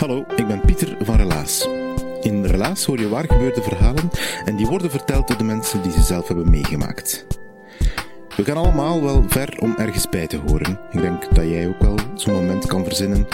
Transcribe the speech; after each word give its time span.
Hallo, 0.00 0.24
ik 0.36 0.46
ben 0.46 0.60
Pieter 0.60 0.96
van 1.00 1.16
Relaas. 1.16 1.68
In 2.20 2.44
Relaas 2.44 2.84
hoor 2.84 2.98
je 2.98 3.08
waar 3.08 3.24
gebeurde 3.24 3.62
verhalen 3.62 4.10
en 4.44 4.56
die 4.56 4.66
worden 4.66 4.90
verteld 4.90 5.28
door 5.28 5.36
de 5.36 5.44
mensen 5.44 5.82
die 5.82 5.92
ze 5.92 6.02
zelf 6.02 6.28
hebben 6.28 6.50
meegemaakt. 6.50 7.26
We 8.36 8.44
gaan 8.44 8.56
allemaal 8.56 9.02
wel 9.02 9.24
ver 9.28 9.56
om 9.58 9.74
ergens 9.78 10.08
bij 10.08 10.26
te 10.26 10.36
horen. 10.46 10.80
Ik 10.90 11.00
denk 11.00 11.34
dat 11.34 11.44
jij 11.44 11.68
ook 11.68 11.82
wel 11.82 11.94
zo'n 12.14 12.34
moment 12.34 12.66
kan 12.66 12.84
verzinnen 12.84 13.26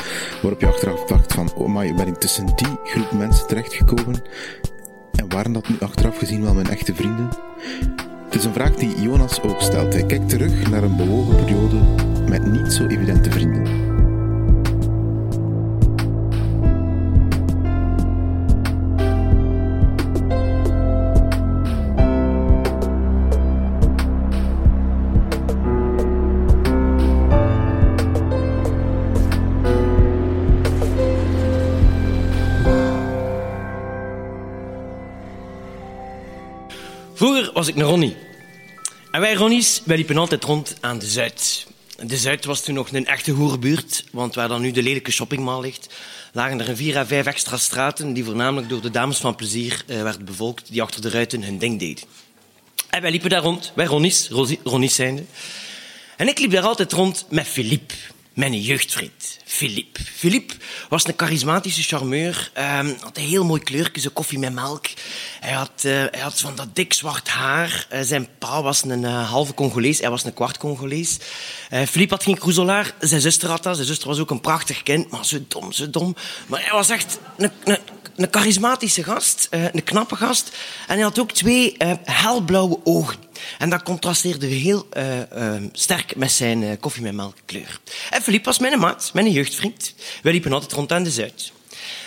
waarop 0.42 0.60
je 0.60 0.66
achteraf 0.66 1.04
dacht 1.04 1.32
van, 1.32 1.52
oh 1.54 1.68
maar 1.68 1.94
ben 1.94 2.06
ik 2.06 2.16
tussen 2.16 2.46
die 2.46 2.78
groep 2.84 3.12
mensen 3.12 3.46
terechtgekomen? 3.46 4.22
En 5.12 5.28
waren 5.28 5.52
dat 5.52 5.68
nu 5.68 5.76
achteraf 5.80 6.18
gezien 6.18 6.42
wel 6.42 6.54
mijn 6.54 6.70
echte 6.70 6.94
vrienden? 6.94 7.28
Het 8.24 8.34
is 8.34 8.44
een 8.44 8.52
vraag 8.52 8.74
die 8.74 9.00
Jonas 9.00 9.42
ook 9.42 9.60
stelt. 9.60 9.92
Hij 9.92 10.06
kijkt 10.06 10.28
terug 10.28 10.70
naar 10.70 10.82
een 10.82 10.96
bewogen 10.96 11.44
periode 11.44 11.78
met 12.28 12.52
niet 12.52 12.72
zo 12.72 12.86
evidente 12.86 13.30
vrienden. 13.30 13.95
Vroeger 37.26 37.52
was 37.52 37.68
ik 37.68 37.76
een 37.76 37.82
Ronnie. 37.82 38.16
En 39.10 39.20
wij 39.20 39.34
Ronnies, 39.34 39.82
wij 39.84 39.96
liepen 39.96 40.16
altijd 40.16 40.44
rond 40.44 40.76
aan 40.80 40.98
de 40.98 41.06
Zuid. 41.06 41.66
De 42.02 42.16
Zuid 42.16 42.44
was 42.44 42.62
toen 42.62 42.74
nog 42.74 42.92
een 42.92 43.06
echte 43.06 43.30
hoerenbuurt, 43.30 44.04
want 44.12 44.34
waar 44.34 44.48
dan 44.48 44.60
nu 44.60 44.70
de 44.70 44.82
lelijke 44.82 45.10
shoppingmall 45.10 45.60
ligt, 45.60 45.94
lagen 46.32 46.60
er 46.60 46.68
een 46.68 46.76
vier 46.76 46.96
à 46.96 47.06
vijf 47.06 47.26
extra 47.26 47.56
straten 47.56 48.12
die 48.12 48.24
voornamelijk 48.24 48.68
door 48.68 48.80
de 48.80 48.90
dames 48.90 49.18
van 49.18 49.34
plezier 49.34 49.84
eh, 49.86 50.02
werden 50.02 50.24
bevolkt, 50.24 50.72
die 50.72 50.82
achter 50.82 51.00
de 51.00 51.10
ruiten 51.10 51.42
hun 51.42 51.58
ding 51.58 51.78
deden. 51.78 52.04
En 52.90 53.02
wij 53.02 53.10
liepen 53.10 53.30
daar 53.30 53.42
rond, 53.42 53.72
wij 53.74 53.86
Ronnies, 53.86 54.28
Ronnies 54.62 54.94
zijnde. 54.94 55.24
En 56.16 56.28
ik 56.28 56.38
liep 56.38 56.50
daar 56.50 56.66
altijd 56.66 56.92
rond 56.92 57.26
met 57.28 57.46
Philippe, 57.46 57.94
mijn 58.36 58.60
jeugdvriend. 58.60 59.38
Philippe. 59.44 60.00
Philippe 60.04 60.54
was 60.88 61.06
een 61.06 61.14
charismatische 61.16 61.82
charmeur. 61.82 62.50
Ehm 62.52 62.92
had 63.00 63.16
een 63.16 63.22
heel 63.22 63.44
mooi 63.44 63.60
kleurtje, 63.60 64.00
zo 64.00 64.10
koffie 64.12 64.38
met 64.38 64.52
melk. 64.52 64.86
Hij 65.40 65.52
had, 65.52 65.70
eh, 65.76 65.92
hij 65.92 66.20
had 66.20 66.40
van 66.40 66.54
dat 66.54 66.68
dik 66.72 66.92
zwart 66.92 67.28
haar. 67.28 67.86
Eh, 67.88 68.00
zijn 68.02 68.28
pa 68.38 68.62
was 68.62 68.84
een 68.84 69.04
eh, 69.04 69.30
halve 69.30 69.54
Congolees, 69.54 70.00
hij 70.00 70.10
was 70.10 70.24
een 70.24 70.34
kwart 70.34 70.58
Congolees. 70.58 71.18
Philippe 71.70 72.14
had 72.14 72.22
geen 72.22 72.38
kroezelaar, 72.38 72.94
zijn 73.00 73.20
zuster 73.20 73.48
had 73.48 73.62
dat. 73.62 73.74
Zijn 73.74 73.86
zuster 73.86 74.08
was 74.08 74.18
ook 74.18 74.30
een 74.30 74.40
prachtig 74.40 74.82
kind, 74.82 75.10
maar 75.10 75.26
zo 75.26 75.38
dom, 75.48 75.72
zo 75.72 75.90
dom. 75.90 76.16
Maar 76.46 76.60
hij 76.62 76.72
was 76.72 76.88
echt 76.88 77.18
een, 77.36 77.50
een 78.16 78.28
charismatische 78.30 79.02
gast, 79.02 79.46
eh, 79.50 79.64
een 79.64 79.84
knappe 79.84 80.16
gast. 80.16 80.56
En 80.86 80.94
hij 80.94 81.02
had 81.02 81.18
ook 81.18 81.32
twee 81.32 81.76
eh, 81.76 81.92
helblauwe 82.04 82.78
ogen. 82.84 83.16
En 83.58 83.70
dat 83.70 83.82
contrasteerde 83.82 84.46
heel 84.46 84.86
eh, 84.90 85.54
sterk 85.72 86.16
met 86.16 86.30
zijn 86.30 86.62
eh, 86.62 86.70
koffie 86.80 87.12
met. 87.12 87.32
En 88.10 88.22
Philippe 88.22 88.44
was 88.44 88.58
mijn 88.58 88.78
maat, 88.78 89.10
mijn 89.12 89.30
jeugdvriend. 89.30 89.94
Wij 90.22 90.32
liepen 90.32 90.52
altijd 90.52 90.72
rond 90.72 90.92
aan 90.92 91.02
de 91.02 91.10
Zuid. 91.10 91.52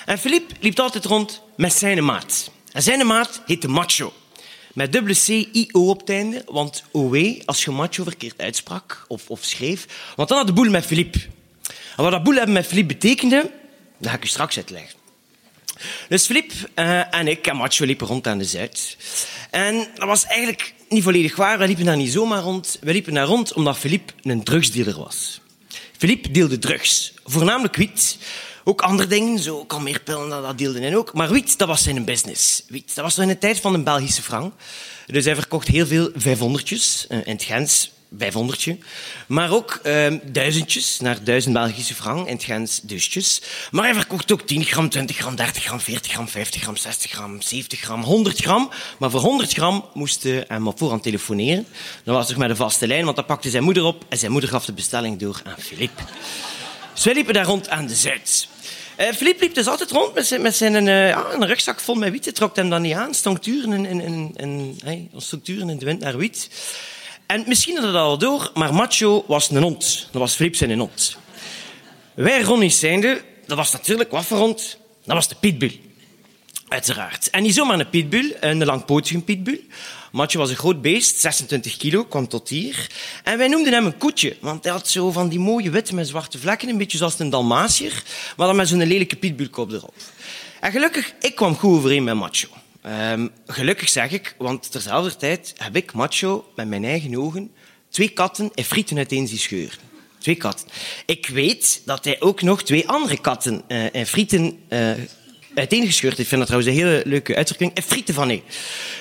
En 0.05 0.19
Philippe 0.19 0.53
liep 0.59 0.79
altijd 0.79 1.05
rond 1.05 1.41
met 1.55 1.73
zijn 1.73 2.05
maat. 2.05 2.51
En 2.71 2.81
zijn 2.81 3.07
maat 3.07 3.41
heette 3.45 3.67
Macho. 3.67 4.13
Met 4.73 4.91
dubbele 4.91 5.15
C-I-O 5.15 5.89
op 5.89 5.99
het 5.99 6.09
einde, 6.09 6.43
want 6.47 6.83
OE, 6.93 7.41
als 7.45 7.63
je 7.63 7.71
macho 7.71 8.03
verkeerd 8.03 8.41
uitsprak 8.41 9.05
of, 9.07 9.29
of 9.29 9.43
schreef, 9.43 9.85
want 10.15 10.29
dan 10.29 10.37
had 10.37 10.47
de 10.47 10.53
boel 10.53 10.69
met 10.69 10.85
Philippe. 10.85 11.19
En 11.97 12.03
wat 12.03 12.11
dat 12.11 12.23
boel 12.23 12.35
hebben 12.35 12.53
met 12.53 12.67
Philippe 12.67 12.93
betekende, 12.93 13.51
dat 13.97 14.09
ga 14.09 14.15
ik 14.15 14.23
u 14.23 14.27
straks 14.27 14.57
uitleggen. 14.57 14.98
Dus 16.09 16.25
Filip 16.25 16.51
eh, 16.73 17.13
en 17.13 17.27
ik 17.27 17.47
en 17.47 17.55
Macho 17.55 17.85
liepen 17.85 18.07
rond 18.07 18.27
aan 18.27 18.37
de 18.37 18.43
Zuid. 18.43 18.97
En 19.49 19.87
dat 19.95 20.07
was 20.07 20.25
eigenlijk 20.25 20.73
niet 20.89 21.03
volledig 21.03 21.35
waar. 21.35 21.57
We 21.57 21.67
liepen 21.67 21.85
daar 21.85 21.97
niet 21.97 22.11
zomaar 22.11 22.41
rond. 22.41 22.77
We 22.81 22.91
liepen 22.91 23.13
daar 23.13 23.25
rond 23.25 23.53
omdat 23.53 23.77
Filip 23.77 24.13
een 24.21 24.43
drugsdealer 24.43 24.97
was. 24.97 25.41
Filip 25.97 26.33
deelde 26.33 26.59
drugs. 26.59 27.13
Voornamelijk 27.25 27.75
wiet. 27.75 28.17
Ook 28.63 28.81
andere 28.81 29.07
dingen, 29.07 29.39
zo 29.39 29.65
kalmeerpillen, 29.65 30.29
dat, 30.29 30.43
dat 30.43 30.57
deelde 30.57 30.79
hij 30.79 30.95
ook. 30.95 31.13
Maar 31.13 31.29
wiet, 31.29 31.57
dat 31.57 31.67
was 31.67 31.83
zijn 31.83 32.05
business. 32.05 32.63
Wiet, 32.67 32.95
dat 32.95 33.03
was 33.03 33.17
in 33.17 33.27
de 33.27 33.37
tijd 33.37 33.59
van 33.59 33.73
een 33.73 33.83
Belgische 33.83 34.21
frank. 34.21 34.53
Dus 35.05 35.25
hij 35.25 35.35
verkocht 35.35 35.67
heel 35.67 35.87
veel 35.87 36.09
vijfhonderdjes. 36.15 37.05
eh, 37.07 37.17
in 37.17 37.33
het 37.33 37.43
Gens 37.43 37.91
500 38.17 38.67
Maar 39.27 39.51
ook 39.51 39.79
eh, 39.83 40.13
duizendjes, 40.23 40.99
naar 40.99 41.23
duizend 41.23 41.53
Belgische 41.53 41.95
frank. 41.95 42.27
In 42.27 42.33
het 42.33 42.43
Gens 42.43 42.79
dusjes. 42.83 43.41
Maar 43.71 43.83
hij 43.83 43.93
verkocht 43.93 44.31
ook 44.31 44.41
10 44.41 44.63
gram, 44.63 44.89
20 44.89 45.17
gram, 45.17 45.35
30 45.35 45.63
gram, 45.63 45.79
40 45.79 46.11
gram, 46.11 46.27
50 46.27 46.61
gram, 46.61 46.77
60 46.77 47.11
gram, 47.11 47.41
70 47.41 47.79
gram, 47.79 48.03
100 48.03 48.39
gram. 48.39 48.71
Maar 48.99 49.09
voor 49.09 49.21
100 49.21 49.53
gram 49.53 49.85
moest 49.93 50.23
hij 50.23 50.45
hem 50.47 50.67
op 50.67 50.77
voorhand 50.77 51.03
telefoneren. 51.03 51.67
Dat 52.03 52.15
was 52.15 52.27
toch 52.27 52.37
met 52.37 52.49
een 52.49 52.55
vaste 52.55 52.87
lijn, 52.87 53.03
want 53.03 53.15
dat 53.15 53.25
pakte 53.25 53.49
zijn 53.49 53.63
moeder 53.63 53.83
op. 53.83 54.05
En 54.09 54.17
zijn 54.17 54.31
moeder 54.31 54.49
gaf 54.49 54.65
de 54.65 54.73
bestelling 54.73 55.19
door 55.19 55.41
aan 55.43 55.59
Filip. 55.59 56.03
Dus 56.93 57.03
wij 57.03 57.13
liepen 57.13 57.33
daar 57.33 57.45
rond 57.45 57.69
aan 57.69 57.87
de 57.87 57.95
Zuid. 57.95 58.47
Eh 58.95 59.13
Filip 59.13 59.41
liep 59.41 59.53
dus 59.53 59.67
altijd 59.67 59.91
rond 59.91 60.13
met 60.39 60.55
zijn, 60.55 60.87
eh, 60.87 61.07
een 61.07 61.45
rugzak 61.45 61.79
vol 61.79 61.95
met 61.95 62.11
wiet. 62.11 62.35
Trok 62.35 62.55
hem 62.55 62.69
dan 62.69 62.81
niet 62.81 62.93
aan. 62.93 63.13
Stonk 63.13 63.45
uren 63.45 63.73
in, 63.73 63.85
in, 63.85 64.01
in, 64.01 64.33
in, 64.35 64.79
hey, 64.83 65.09
in 65.45 65.77
de 65.77 65.85
wind 65.85 65.99
naar 65.99 66.17
wiet. 66.17 66.49
En 67.29 67.43
misschien 67.47 67.75
had 67.75 67.85
het 67.85 67.95
al 67.95 68.17
door, 68.17 68.51
maar 68.53 68.73
Macho 68.73 69.23
was 69.27 69.49
een 69.49 69.61
hond. 69.61 70.07
Dat 70.11 70.21
was 70.21 70.35
Filip 70.35 70.55
zijn 70.55 70.79
hond. 70.79 71.17
Wij 72.13 72.41
Ronnie's 72.41 72.79
zijnde, 72.79 73.21
dat 73.45 73.57
was 73.57 73.71
natuurlijk 73.71 74.11
wat 74.11 74.25
voor? 74.25 74.47
Dat 75.03 75.15
was 75.15 75.27
de 75.27 75.35
pitbull. 75.39 75.79
Uiteraard. 76.67 77.29
En 77.29 77.43
niet 77.43 77.53
zomaar 77.53 77.79
een 77.79 77.89
pitbull, 77.89 78.35
een 78.39 78.65
langpotige 78.65 79.21
pitbull. 79.21 79.61
Macho 80.11 80.39
was 80.39 80.49
een 80.49 80.55
groot 80.55 80.81
beest, 80.81 81.19
26 81.19 81.77
kilo, 81.77 82.03
kwam 82.05 82.27
tot 82.27 82.49
hier. 82.49 82.87
En 83.23 83.37
wij 83.37 83.47
noemden 83.47 83.73
hem 83.73 83.85
een 83.85 83.97
koetje, 83.97 84.37
want 84.39 84.63
hij 84.63 84.73
had 84.73 84.87
zo 84.87 85.11
van 85.11 85.29
die 85.29 85.39
mooie 85.39 85.69
witte 85.69 85.95
met 85.95 86.07
zwarte 86.07 86.39
vlekken, 86.39 86.69
een 86.69 86.77
beetje 86.77 86.97
zoals 86.97 87.19
een 87.19 87.29
Dalmatier, 87.29 88.03
maar 88.37 88.47
dan 88.47 88.55
met 88.55 88.67
zo'n 88.67 88.87
lelijke 88.87 89.15
pitbullkop 89.15 89.71
erop. 89.71 89.95
En 90.59 90.71
gelukkig, 90.71 91.13
ik 91.19 91.35
kwam 91.35 91.55
goed 91.55 91.77
overeen 91.77 92.03
met 92.03 92.15
Macho. 92.15 92.47
Ehm, 92.81 93.27
gelukkig 93.47 93.89
zeg 93.89 94.11
ik, 94.11 94.35
want 94.37 94.71
terzelfde 94.71 95.15
tijd 95.15 95.53
heb 95.57 95.75
ik 95.75 95.93
Macho 95.93 96.51
met 96.55 96.67
mijn 96.67 96.85
eigen 96.85 97.15
ogen 97.15 97.51
twee 97.89 98.09
katten 98.09 98.51
en 98.55 98.63
frieten 98.63 98.97
uiteen 98.97 99.27
zien 99.27 99.37
scheuren. 99.37 99.77
Twee 100.17 100.35
katten. 100.35 100.67
Ik 101.05 101.27
weet 101.27 101.81
dat 101.85 102.05
hij 102.05 102.21
ook 102.21 102.41
nog 102.41 102.63
twee 102.63 102.87
andere 102.87 103.21
katten 103.21 103.63
eh, 103.67 103.95
en 103.95 104.07
frieten 104.07 104.59
eh, 104.67 104.91
uiteengescheurd. 105.55 106.19
Ik 106.19 106.27
vind 106.27 106.47
dat 106.47 106.49
trouwens 106.49 106.71
een 106.71 106.85
hele 106.85 107.01
leuke 107.05 107.35
uitdrukking. 107.35 107.73
En 107.73 107.83
frieten 107.83 108.13
van 108.13 108.27
nee. 108.27 108.43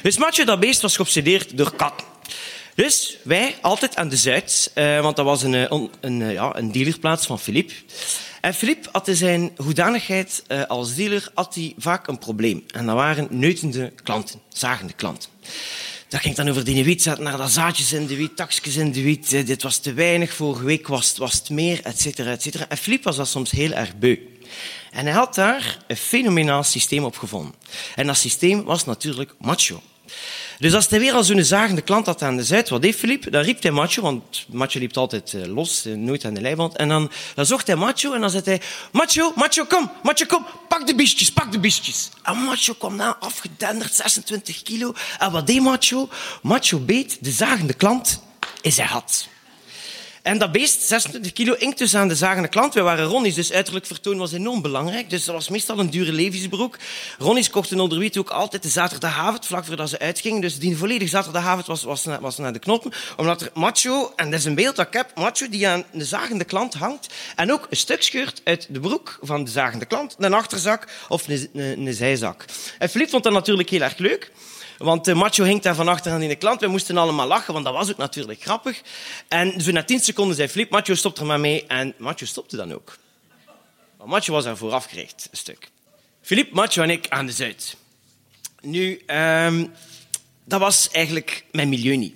Dus 0.03 0.19
Matje, 0.19 0.45
dat 0.45 0.61
beest, 0.61 0.81
was 0.81 0.97
geobsedeerd 0.97 1.57
door 1.57 1.75
katten. 1.75 2.07
Dus 2.79 3.17
wij 3.23 3.57
altijd 3.61 3.97
aan 3.97 4.09
de 4.09 4.17
Zuid, 4.17 4.71
eh, 4.75 5.01
want 5.01 5.17
dat 5.17 5.25
was 5.25 5.43
een, 5.43 5.55
eh, 5.55 5.81
een, 6.01 6.23
eh, 6.23 6.33
ja, 6.33 6.57
een 6.57 6.73
dealerplaats 6.73 7.27
van 7.27 7.39
Philippe. 7.39 7.73
En 8.41 8.55
Philippe 8.55 8.89
had 8.93 9.09
in 9.09 9.17
zijn 9.17 9.51
hoedanigheid 9.57 10.43
als 10.69 10.95
dealer 10.95 11.31
had 11.35 11.55
hij 11.55 11.75
vaak 11.79 12.07
een 12.07 12.19
probleem. 12.19 12.65
En 12.67 12.87
dat 12.87 12.95
waren 12.95 13.27
neutende 13.31 13.93
klanten, 14.03 14.41
zagende 14.49 14.93
klanten. 14.93 15.31
Dat 16.09 16.21
ging 16.21 16.35
dan 16.35 16.49
over 16.49 16.65
die 16.65 16.85
wiet, 16.85 17.19
naar 17.19 17.37
dat 17.37 17.51
zaadjes 17.51 17.93
in 17.93 18.07
de 18.07 18.17
wiet, 18.17 18.37
takjes 18.37 18.77
in 18.77 18.93
de 18.93 19.03
wiet. 19.03 19.31
Dit 19.31 19.63
was 19.63 19.79
te 19.79 19.93
weinig, 19.93 20.35
vorige 20.35 20.65
week 20.65 20.89
was 20.89 21.17
was 21.17 21.35
het 21.35 21.51
meer, 21.51 21.81
et 21.83 22.01
cetera, 22.01 22.31
et 22.31 22.43
cetera. 22.43 22.69
En 22.69 22.77
Philippe 22.77 23.05
was 23.05 23.17
dat 23.17 23.29
soms 23.29 23.51
heel 23.51 23.73
erg 23.73 23.97
beu. 23.97 24.19
En 24.91 25.05
hij 25.05 25.15
had 25.15 25.35
daar 25.35 25.79
een 25.87 25.97
fenomenaal 25.97 26.63
systeem 26.63 27.05
op 27.05 27.17
gevonden. 27.17 27.55
En 27.95 28.07
dat 28.07 28.17
systeem 28.17 28.65
was 28.65 28.85
natuurlijk 28.85 29.35
macho. 29.39 29.83
Dus 30.59 30.75
als 30.75 30.89
hij 30.89 31.01
weer 31.01 31.13
al 31.13 31.25
zo'n 31.25 31.45
zagende 31.45 31.83
klant 31.83 32.07
had 32.07 32.23
aan 32.23 32.37
de 32.37 32.45
zijde, 32.45 32.71
wat 32.71 32.83
deed 32.83 32.97
Philippe? 32.97 33.31
Dan 33.31 33.43
riep 33.43 33.63
hij 33.63 33.71
Macho, 33.71 34.03
want 34.03 34.47
Macho 34.49 34.79
liep 34.79 34.97
altijd 34.97 35.33
uh, 35.33 35.47
los, 35.47 35.87
uh, 35.87 35.97
nooit 35.97 36.25
aan 36.25 36.35
de 36.35 36.41
lijband. 36.41 36.77
En 36.77 36.89
dan, 36.89 37.11
dan 37.35 37.47
zocht 37.47 37.67
hij 37.67 37.77
Macho 37.77 38.13
en 38.13 38.21
dan 38.21 38.31
zei 38.31 38.43
hij, 38.45 38.61
Macho, 38.93 39.33
Macho, 39.35 39.65
kom, 39.65 39.91
Macho, 40.03 40.27
kom, 40.27 40.47
pak 40.69 40.87
de 40.87 40.95
biestjes, 40.95 41.33
pak 41.33 41.53
de 41.53 41.59
biestjes. 41.59 42.11
En 42.23 42.37
Macho 42.37 42.75
kwam 42.75 42.97
na, 42.97 43.17
afgedenderd, 43.21 43.95
26 43.95 44.63
kilo. 44.63 44.95
En 45.19 45.31
wat 45.31 45.47
deed 45.47 45.61
Macho? 45.61 46.09
Macho 46.43 46.79
beet 46.79 47.19
de 47.21 47.31
zagende 47.31 47.75
klant 47.75 48.23
in 48.61 48.73
zijn 48.73 48.89
had. 48.89 49.29
En 50.23 50.39
dat 50.39 50.53
beest, 50.53 50.81
26 50.81 51.33
kilo, 51.33 51.53
inkt 51.53 51.79
dus 51.79 51.95
aan 51.95 52.09
de 52.09 52.15
zagende 52.15 52.49
klant. 52.49 52.75
Wij 52.75 52.83
waren 52.83 53.05
Ronnies, 53.05 53.35
dus 53.35 53.53
uiterlijk 53.53 53.87
vertoon 53.87 54.19
was 54.19 54.33
enorm 54.33 54.63
belangrijk. 54.63 55.11
Dus 55.11 55.25
dat 55.25 55.35
was 55.35 55.49
meestal 55.49 55.79
een 55.79 55.91
dure 55.91 56.13
levensbroek. 56.13 56.77
Ronnies 57.19 57.51
kochten 57.51 57.81
onderwiet 57.81 58.19
ook 58.19 58.31
altijd 58.31 58.63
de 58.63 58.69
zaterdagavond, 58.69 59.47
vlak 59.47 59.65
voordat 59.65 59.89
ze 59.89 59.99
uitgingen. 59.99 60.41
Dus 60.41 60.59
die 60.59 60.77
volledige 60.77 61.11
zaterdagavond 61.11 61.67
was, 61.67 61.83
was, 61.83 62.05
was 62.21 62.39
naar 62.39 62.53
de 62.53 62.59
knoppen. 62.59 62.93
Omdat 63.17 63.41
er 63.41 63.51
macho, 63.55 64.13
en 64.17 64.31
dat 64.31 64.39
is 64.39 64.45
een 64.45 64.55
beeld 64.55 64.77
dat 64.77 64.87
ik 64.87 64.93
heb, 64.93 65.11
macho 65.15 65.49
die 65.49 65.69
aan 65.69 65.85
de 65.93 66.05
zagende 66.05 66.45
klant 66.45 66.75
hangt. 66.75 67.15
En 67.37 67.53
ook 67.53 67.67
een 67.71 67.77
stuk 67.77 68.03
scheurt 68.03 68.41
uit 68.45 68.67
de 68.71 68.81
broek 68.81 69.19
van 69.23 69.45
de 69.45 69.51
zagende 69.51 69.85
klant. 69.85 70.17
Een 70.19 70.35
achterzak 70.35 70.89
of 71.09 71.29
een, 71.29 71.51
een, 71.53 71.95
zijzak. 71.95 72.45
En 72.79 72.89
Philippe 72.89 73.13
vond 73.13 73.25
dat 73.25 73.33
natuurlijk 73.33 73.71
heel 73.71 73.81
erg 73.81 73.99
leuk. 73.99 74.31
Want 74.79 75.05
de 75.05 75.15
macho 75.15 75.45
hing 75.45 75.63
daar 75.63 75.75
van 75.75 75.89
achter 75.89 76.13
aan 76.13 76.23
in 76.23 76.29
de 76.29 76.37
klant. 76.37 76.61
We 76.61 76.67
moesten 76.67 76.97
allemaal 76.97 77.27
lachen, 77.27 77.53
want 77.53 77.65
dat 77.65 77.75
was 77.75 77.91
ook 77.91 77.97
natuurlijk 77.97 78.43
grappig. 78.43 78.83
En 79.29 79.61
zo 79.61 79.71
na 79.71 79.83
tien 79.83 80.01
seconden 80.01 80.37
zei 80.37 80.49
Flip, 80.49 80.71
macho 80.71 80.95
stopt 80.95 81.19
er 81.19 81.27
maar 81.27 81.41
mee. 81.41 81.67
En 81.67 81.95
macho 81.99 82.27
stopte 82.27 82.57
dan 82.57 82.73
ook. 82.73 82.97
Maar 83.99 84.09
macho 84.09 84.33
was 84.33 84.45
ervoor 84.45 84.73
afgericht, 84.73 85.29
een 85.31 85.37
stuk. 85.37 85.71
Filip, 86.23 86.53
macho 86.53 86.83
en 86.83 86.91
ik 86.91 87.09
aan 87.09 87.27
de 87.27 87.33
Zuid. 87.33 87.77
Nu, 88.61 89.03
um, 89.07 89.73
dat 90.45 90.61
was 90.61 90.91
eigenlijk 90.91 91.45
mijn 91.51 91.69
milieu 91.69 91.97
niet 91.97 92.15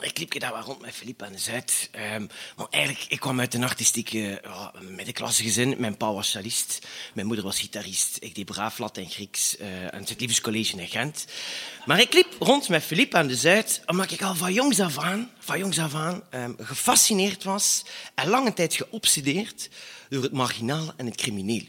ik 0.00 0.18
liep 0.18 0.40
daar 0.40 0.52
wel 0.52 0.62
rond 0.62 0.80
met 0.80 0.94
Philippe 0.94 1.24
aan 1.24 1.32
de 1.32 1.38
Zuid. 1.38 1.90
Um, 2.14 2.28
maar 2.56 2.66
eigenlijk, 2.70 3.04
ik 3.08 3.20
kwam 3.20 3.40
uit 3.40 3.54
een 3.54 3.64
artistieke 3.64 4.42
uh, 4.44 4.66
middenklasse 4.80 5.42
gezin. 5.42 5.74
Mijn 5.78 5.96
pa 5.96 6.12
was 6.12 6.30
cellist, 6.30 6.86
mijn 7.14 7.26
moeder 7.26 7.44
was 7.44 7.58
gitarist. 7.58 8.16
Ik 8.20 8.34
deed 8.34 8.44
braaf 8.44 8.78
Lat 8.78 9.00
Grieks 9.08 9.56
uh, 9.60 9.86
aan 9.86 10.00
het 10.00 10.20
Liefdescollege 10.20 10.76
in 10.76 10.88
Gent. 10.88 11.24
Maar 11.86 12.00
ik 12.00 12.12
liep 12.12 12.36
rond 12.38 12.68
met 12.68 12.82
Philippe 12.82 13.16
aan 13.16 13.26
de 13.26 13.36
Zuid, 13.36 13.82
omdat 13.86 14.10
ik 14.10 14.22
al 14.22 14.34
van 14.34 14.52
jongs 14.52 14.80
af 14.80 14.98
aan, 14.98 15.30
van 15.38 15.58
jongs 15.58 15.78
af 15.78 15.94
aan 15.94 16.22
um, 16.34 16.56
gefascineerd 16.60 17.44
was 17.44 17.84
en 18.14 18.28
lange 18.28 18.52
tijd 18.52 18.74
geobsedeerd 18.74 19.68
door 20.08 20.22
het 20.22 20.32
marginaal 20.32 20.92
en 20.96 21.06
het 21.06 21.16
crimineel. 21.16 21.64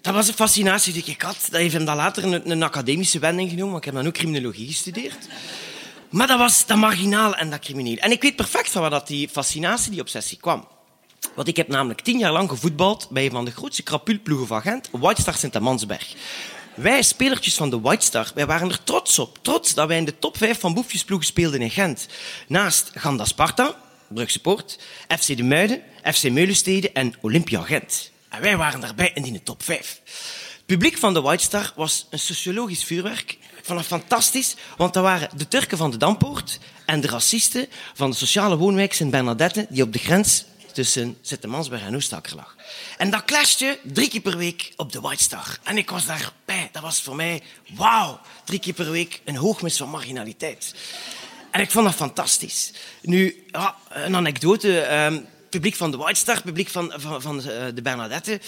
Dat 0.00 0.14
was 0.14 0.28
een 0.28 0.34
fascinatie 0.34 0.92
die 0.92 1.04
ik 1.04 1.22
had. 1.22 1.48
Dat 1.50 1.60
heeft 1.60 1.74
hem 1.74 1.84
dan 1.84 1.96
later 1.96 2.24
een, 2.24 2.50
een 2.50 2.62
academische 2.62 3.18
wending 3.18 3.50
genomen, 3.50 3.70
want 3.70 3.84
ik 3.84 3.92
heb 3.92 3.94
dan 3.94 4.06
ook 4.06 4.18
criminologie 4.18 4.66
gestudeerd. 4.66 5.26
Maar 6.16 6.26
dat 6.26 6.38
was 6.38 6.66
dat 6.66 6.76
marginaal 6.76 7.36
en 7.36 7.50
dat 7.50 7.60
crimineel. 7.60 7.96
En 7.96 8.10
ik 8.10 8.22
weet 8.22 8.36
perfect 8.36 8.70
van 8.70 8.80
waar 8.80 8.90
dat 8.90 9.06
die 9.06 9.28
fascinatie, 9.28 9.90
die 9.90 10.00
obsessie 10.00 10.38
kwam. 10.38 10.68
Want 11.34 11.48
ik 11.48 11.56
heb 11.56 11.68
namelijk 11.68 12.00
tien 12.00 12.18
jaar 12.18 12.32
lang 12.32 12.48
gevoetbald 12.48 13.08
bij 13.10 13.24
een 13.24 13.30
van 13.30 13.44
de 13.44 13.50
grootste 13.50 13.82
krapulploegen 13.82 14.46
van 14.46 14.62
Gent, 14.62 14.88
White 14.92 15.20
Star 15.20 15.34
Sint-Amansberg. 15.34 16.14
Wij, 16.74 17.02
spelertjes 17.02 17.54
van 17.54 17.70
de 17.70 17.80
White 17.80 18.04
Star, 18.04 18.30
wij 18.34 18.46
waren 18.46 18.70
er 18.70 18.84
trots 18.84 19.18
op. 19.18 19.38
Trots 19.42 19.74
dat 19.74 19.88
wij 19.88 19.96
in 19.96 20.04
de 20.04 20.18
top 20.18 20.36
5 20.36 20.60
van 20.60 20.74
boefjesploegen 20.74 21.26
speelden 21.26 21.60
in 21.60 21.70
Gent. 21.70 22.06
Naast 22.48 22.90
Ganda 22.94 23.24
Sparta, 23.24 23.76
Brugse 24.08 24.40
Poort, 24.40 24.78
FC 25.18 25.36
de 25.36 25.42
Muiden, 25.42 25.82
FC 26.02 26.30
Meulenstede 26.30 26.92
en 26.92 27.14
Olympia 27.20 27.60
Gent. 27.60 28.10
En 28.28 28.40
wij 28.40 28.56
waren 28.56 28.80
daarbij 28.80 29.10
in 29.14 29.22
die 29.22 29.42
top 29.42 29.62
5. 29.62 30.00
Publiek 30.66 30.98
van 30.98 31.14
de 31.14 31.20
White 31.20 31.44
Star 31.44 31.72
was 31.74 32.06
een 32.10 32.18
sociologisch 32.18 32.84
vuurwerk 32.84 33.38
dat 33.66 33.84
fantastisch, 33.84 34.56
want 34.76 34.94
dat 34.94 35.02
waren 35.02 35.28
de 35.36 35.48
Turken 35.48 35.78
van 35.78 35.90
de 35.90 35.96
Dampoort 35.96 36.58
en 36.84 37.00
de 37.00 37.08
racisten 37.08 37.66
van 37.94 38.10
de 38.10 38.16
sociale 38.16 38.56
woonwijk 38.56 38.92
Sint-Bernadette, 38.92 39.66
die 39.68 39.82
op 39.82 39.92
de 39.92 39.98
grens 39.98 40.44
tussen 40.72 41.18
Zittermansberg 41.20 41.82
en 41.82 41.94
Oestakker 41.94 42.34
lag. 42.34 42.56
En 42.96 43.10
dat 43.10 43.24
clashte 43.24 43.78
drie 43.82 44.08
keer 44.08 44.20
per 44.20 44.36
week 44.36 44.72
op 44.76 44.92
de 44.92 45.00
White 45.00 45.22
Star. 45.22 45.58
En 45.62 45.76
ik 45.76 45.90
was 45.90 46.06
daarbij. 46.06 46.68
Dat 46.72 46.82
was 46.82 47.02
voor 47.02 47.16
mij, 47.16 47.42
wauw, 47.74 48.20
drie 48.44 48.58
keer 48.58 48.74
per 48.74 48.90
week 48.90 49.20
een 49.24 49.36
hoogmis 49.36 49.76
van 49.76 49.88
marginaliteit. 49.88 50.74
En 51.50 51.60
ik 51.60 51.70
vond 51.70 51.84
dat 51.84 51.94
fantastisch. 51.94 52.72
Nu, 53.02 53.46
een 53.88 54.16
anekdote. 54.16 54.80
Eh, 54.80 55.16
publiek 55.50 55.74
van 55.74 55.90
de 55.90 55.96
White 55.96 56.20
Star, 56.20 56.42
publiek 56.42 56.68
van, 56.68 56.92
van, 56.96 57.22
van 57.22 57.38
eh, 57.38 57.64
de 57.74 57.82
Bernadette. 57.82 58.40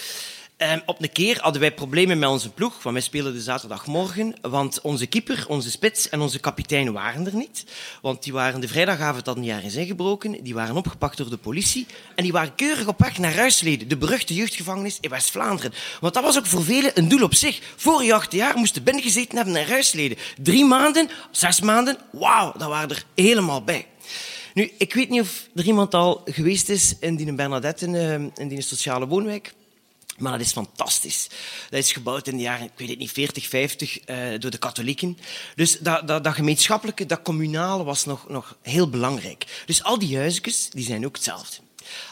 Um, 0.61 0.81
op 0.85 1.01
een 1.01 1.11
keer 1.11 1.41
hadden 1.41 1.61
wij 1.61 1.73
problemen 1.73 2.19
met 2.19 2.29
onze 2.29 2.49
ploeg, 2.49 2.83
want 2.83 2.95
wij 2.95 3.03
spelen 3.03 3.33
de 3.33 3.41
zaterdagmorgen, 3.41 4.35
want 4.41 4.81
onze 4.81 5.05
keeper, 5.05 5.45
onze 5.47 5.71
spits 5.71 6.09
en 6.09 6.19
onze 6.19 6.39
kapitein 6.39 6.91
waren 6.91 7.25
er 7.25 7.35
niet. 7.35 7.65
Want 8.01 8.23
die 8.23 8.33
waren 8.33 8.61
de 8.61 8.67
vrijdagavond 8.67 9.25
dat 9.25 9.37
een 9.37 9.43
jaar 9.43 9.63
is 9.63 9.75
ingebroken, 9.75 10.43
die 10.43 10.53
waren 10.53 10.77
opgepakt 10.77 11.17
door 11.17 11.29
de 11.29 11.37
politie 11.37 11.85
en 12.15 12.23
die 12.23 12.31
waren 12.31 12.55
keurig 12.55 12.87
op 12.87 12.99
weg 12.99 13.17
naar 13.17 13.33
Ruisleden, 13.33 13.87
de 13.87 13.97
beruchte 13.97 14.33
jeugdgevangenis 14.33 14.97
in 15.01 15.09
West-Vlaanderen. 15.09 15.73
Want 15.99 16.13
dat 16.13 16.23
was 16.23 16.37
ook 16.37 16.45
voor 16.45 16.63
velen 16.63 16.91
een 16.93 17.07
doel 17.07 17.23
op 17.23 17.33
zich. 17.33 17.61
Vorig 17.75 18.11
acht 18.11 18.31
jaar 18.31 18.57
moesten 18.57 18.83
binnengezeten 18.83 19.35
hebben 19.35 19.53
naar 19.53 19.67
Ruisleden. 19.67 20.17
Drie 20.41 20.65
maanden, 20.65 21.09
zes 21.31 21.61
maanden, 21.61 21.97
wauw, 22.11 22.53
dat 22.57 22.67
waren 22.67 22.89
er 22.89 23.03
helemaal 23.15 23.63
bij. 23.63 23.87
Nu, 24.53 24.71
ik 24.77 24.93
weet 24.93 25.09
niet 25.09 25.21
of 25.21 25.47
er 25.55 25.65
iemand 25.65 25.93
al 25.93 26.21
geweest 26.25 26.69
is 26.69 26.95
in 26.99 27.15
die 27.15 27.33
Bernadette, 27.33 27.85
in 28.35 28.47
die 28.47 28.61
sociale 28.61 29.07
woonwijk. 29.07 29.53
Maar 30.19 30.31
dat 30.31 30.41
is 30.41 30.51
fantastisch. 30.51 31.27
Dat 31.69 31.79
is 31.79 31.91
gebouwd 31.91 32.27
in 32.27 32.35
de 32.35 32.43
jaren, 32.43 32.65
ik 32.65 32.71
weet 32.75 32.89
het 32.89 32.97
niet, 32.97 33.11
40, 33.11 33.47
50 33.47 34.09
uh, 34.09 34.39
door 34.39 34.51
de 34.51 34.57
katholieken. 34.57 35.17
Dus 35.55 35.79
dat, 35.79 36.07
dat, 36.07 36.23
dat, 36.23 36.33
gemeenschappelijke, 36.33 37.05
dat 37.05 37.21
communale 37.21 37.83
was 37.83 38.05
nog, 38.05 38.29
nog 38.29 38.57
heel 38.61 38.89
belangrijk. 38.89 39.63
Dus 39.65 39.83
al 39.83 39.99
die 39.99 40.17
huisjes, 40.17 40.69
die 40.69 40.85
zijn 40.85 41.05
ook 41.05 41.15
hetzelfde. 41.15 41.57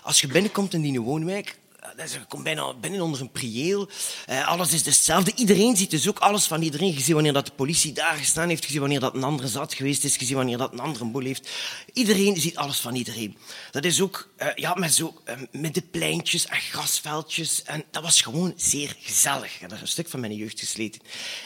Als 0.03 0.21
je 0.21 0.27
binnenkomt 0.27 0.73
in 0.73 0.81
die 0.81 1.01
woonwijk, 1.01 1.57
je 1.95 2.25
komt 2.27 2.43
bijna 2.43 2.73
binnen 2.73 3.01
onder 3.01 3.21
een 3.21 3.31
prieel. 3.31 3.89
Uh, 4.29 4.47
alles 4.47 4.73
is 4.73 4.85
hetzelfde. 4.85 5.31
Iedereen 5.35 5.77
ziet 5.77 5.91
dus 5.91 6.07
ook 6.07 6.19
alles 6.19 6.45
van 6.45 6.61
iedereen. 6.61 6.93
Gezien 6.93 7.13
wanneer 7.13 7.33
dat 7.33 7.45
de 7.45 7.51
politie 7.51 7.93
daar 7.93 8.17
gestaan 8.17 8.49
heeft, 8.49 8.65
gezien 8.65 8.79
wanneer 8.79 8.99
dat 8.99 9.13
een 9.13 9.23
andere 9.23 9.47
zat 9.47 9.73
geweest 9.73 10.03
is, 10.03 10.17
gezien 10.17 10.35
wanneer 10.35 10.57
dat 10.57 10.71
een 10.71 10.79
andere 10.79 11.05
boel 11.05 11.23
heeft. 11.23 11.49
Iedereen 11.93 12.37
ziet 12.37 12.57
alles 12.57 12.79
van 12.79 12.95
iedereen. 12.95 13.37
Dat 13.71 13.85
is 13.85 14.01
ook 14.01 14.29
uh, 14.37 14.47
ja, 14.55 14.73
met, 14.73 14.93
zo, 14.93 15.13
met 15.51 15.73
de 15.73 15.81
pleintjes 15.81 16.45
en 16.45 16.59
grasveldjes. 16.59 17.63
En 17.63 17.83
dat 17.91 18.03
was 18.03 18.21
gewoon 18.21 18.53
zeer 18.55 18.95
gezellig. 18.99 19.55
Ik 19.55 19.61
heb 19.61 19.71
een 19.71 19.87
stuk 19.87 20.09
van 20.09 20.19
mijn 20.19 20.35
jeugd 20.35 20.59
gesleten. 20.59 21.01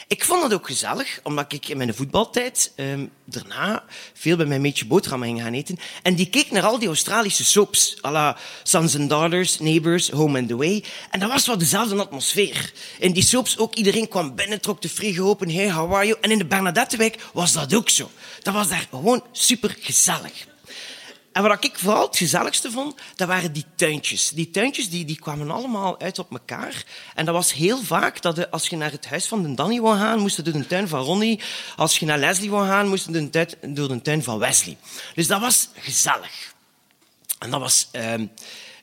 Ik 0.08 0.24
vond 0.24 0.42
het 0.42 0.52
ook 0.52 0.66
gezellig, 0.66 1.20
omdat 1.22 1.52
ik 1.52 1.68
in 1.68 1.76
mijn 1.76 1.94
voetbaltijd 1.94 2.72
ehm, 2.76 3.06
daarna 3.24 3.84
veel 4.14 4.36
bij 4.36 4.46
mijn 4.46 4.60
meetje 4.60 4.86
boterhammen 4.86 5.28
ging 5.28 5.40
gaan 5.40 5.52
eten. 5.52 5.78
En 6.02 6.14
die 6.14 6.28
keek 6.28 6.50
naar 6.50 6.64
al 6.64 6.78
die 6.78 6.88
Australische 6.88 7.44
soaps. 7.44 8.00
à 8.04 8.10
la 8.10 8.36
Sons 8.64 8.96
and 8.96 9.08
Daughters, 9.08 9.60
Neighbours, 9.60 10.10
Home 10.10 10.31
and 10.36 10.52
Away. 10.52 10.84
En 11.10 11.20
dat 11.20 11.30
was 11.30 11.46
wel 11.46 11.58
dezelfde 11.58 11.96
atmosfeer. 11.96 12.72
In 12.98 13.12
die 13.12 13.22
soaps 13.22 13.58
ook, 13.58 13.74
iedereen 13.74 14.08
kwam 14.08 14.34
binnen, 14.34 14.60
trok 14.60 14.82
de 14.82 14.88
frigo 14.88 15.28
open. 15.28 15.50
Hey, 15.50 15.72
how 15.72 15.94
are 15.94 16.06
you? 16.06 16.18
En 16.20 16.30
in 16.30 16.38
de 16.38 16.44
Bernadettewijk 16.44 17.18
was 17.32 17.52
dat 17.52 17.74
ook 17.74 17.88
zo. 17.88 18.10
Dat 18.42 18.54
was 18.54 18.68
daar 18.68 18.86
gewoon 18.90 19.24
super 19.32 19.76
gezellig. 19.80 20.50
En 21.32 21.42
wat 21.42 21.64
ik 21.64 21.78
vooral 21.78 22.06
het 22.06 22.16
gezelligste 22.16 22.70
vond, 22.70 22.94
dat 23.16 23.28
waren 23.28 23.52
die 23.52 23.64
tuintjes. 23.74 24.28
Die 24.28 24.50
tuintjes 24.50 24.88
die, 24.88 25.04
die 25.04 25.18
kwamen 25.18 25.50
allemaal 25.50 26.00
uit 26.00 26.18
op 26.18 26.30
elkaar. 26.30 26.84
En 27.14 27.24
dat 27.24 27.34
was 27.34 27.52
heel 27.52 27.82
vaak 27.82 28.22
dat 28.22 28.50
als 28.50 28.68
je 28.68 28.76
naar 28.76 28.90
het 28.90 29.06
huis 29.06 29.26
van 29.26 29.42
de 29.42 29.54
Danny 29.54 29.80
wou 29.80 29.98
gaan, 29.98 30.18
moest 30.18 30.36
je 30.36 30.42
door 30.42 30.52
de 30.52 30.66
tuin 30.66 30.88
van 30.88 31.04
Ronnie. 31.04 31.40
Als 31.76 31.98
je 31.98 32.06
naar 32.06 32.18
Leslie 32.18 32.50
wou 32.50 32.66
gaan, 32.66 32.88
moest 32.88 33.06
je 33.06 33.30
door 33.60 33.88
de 33.88 34.02
tuin 34.02 34.22
van 34.22 34.38
Wesley. 34.38 34.76
Dus 35.14 35.26
dat 35.26 35.40
was 35.40 35.68
gezellig. 35.74 36.52
En 37.38 37.50
dat 37.50 37.60
was, 37.60 37.88
uh, 37.92 38.14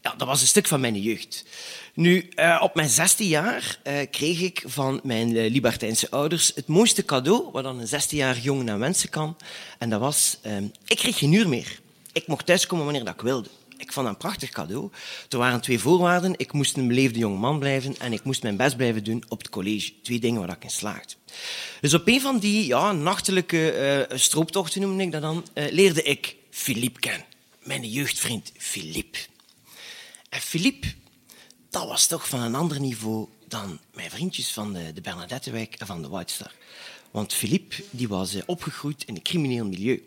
ja, 0.02 0.14
dat 0.18 0.28
was 0.28 0.42
een 0.42 0.48
stuk 0.48 0.68
van 0.68 0.80
mijn 0.80 1.02
jeugd. 1.02 1.46
Nu, 1.94 2.30
uh, 2.36 2.60
op 2.62 2.76
mijn 2.76 2.90
16 2.90 3.28
jaar 3.28 3.80
uh, 3.84 3.94
kreeg 4.12 4.42
ik 4.42 4.64
van 4.66 5.00
mijn 5.04 5.30
uh, 5.30 5.52
libertijnse 5.52 6.12
ouders 6.12 6.52
het 6.56 6.68
mooiste 6.68 7.06
cadeau 7.06 7.50
wat 7.52 7.64
dan 7.64 7.80
een 7.80 7.88
16-jarig 7.88 8.44
jongen 8.44 8.66
naar 8.66 8.80
wensen 8.80 9.10
kan. 9.10 9.38
En 9.78 9.90
dat 9.90 10.00
was, 10.00 10.38
ehm, 10.42 10.64
ik 10.88 10.98
kreeg 10.98 11.18
geen 11.18 11.34
uur 11.34 11.50
meer. 11.50 11.80
Ik 12.14 12.28
mocht 12.28 12.46
thuiskomen 12.46 12.86
wanneer 12.86 13.04
dat 13.04 13.14
ik 13.14 13.22
wilde. 13.22 13.50
Ik 13.78 13.94
vond 13.94 14.06
dat 14.06 14.16
een 14.16 14.22
prachtig 14.22 14.50
cadeau. 14.50 14.90
Er 15.30 15.38
waren 15.38 15.62
twee 15.62 15.80
voorwaarden. 15.80 16.34
Ik 16.38 16.54
moest 16.54 16.78
een 16.78 16.88
beleefde 16.88 17.20
jonge 17.20 17.38
man 17.38 17.60
blijven 17.60 17.96
en 18.00 18.14
ik 18.14 18.24
moest 18.24 18.44
mijn 18.44 18.58
best 18.58 18.78
blijven 18.78 19.04
doen 19.04 19.24
op 19.28 19.38
het 19.38 19.50
college. 19.50 19.92
Twee 20.02 20.20
dingen 20.20 20.40
waar 20.40 20.56
ik 20.56 20.64
in 20.64 20.70
slaagde. 20.70 21.14
Dus 21.82 21.94
op 21.94 22.08
een 22.08 22.22
van 22.22 22.40
die 22.40 22.66
ja, 22.66 22.92
nachtelijke 22.92 24.08
strooptochten, 24.14 24.82
noemde 24.82 25.04
ik 25.04 25.12
dat 25.12 25.22
dan, 25.22 25.46
leerde 25.54 26.04
ik 26.04 26.36
Philippe 26.50 27.00
kennen. 27.00 27.26
Mijn 27.64 27.90
jeugdvriend 27.90 28.52
Philippe. 28.58 29.18
En 30.30 30.42
Philippe, 30.42 30.88
dat 31.70 31.88
was 31.88 32.08
toch 32.08 32.28
van 32.30 32.40
een 32.40 32.56
ander 32.56 32.80
niveau 32.80 33.28
dan 33.48 33.80
mijn 33.94 34.10
vriendjes 34.10 34.54
van 34.54 34.74
de, 34.74 34.94
de 34.94 35.02
Bernadettewijk 35.02 35.76
en 35.76 35.86
van 35.86 36.02
de 36.02 36.08
White 36.08 36.34
Star. 36.34 36.54
Want 37.12 37.34
Philippe 37.34 37.84
die 37.90 38.08
was 38.08 38.36
uh, 38.36 38.42
opgegroeid 38.46 39.04
in 39.04 39.16
een 39.16 39.22
crimineel 39.22 39.66
milieu. 39.66 40.04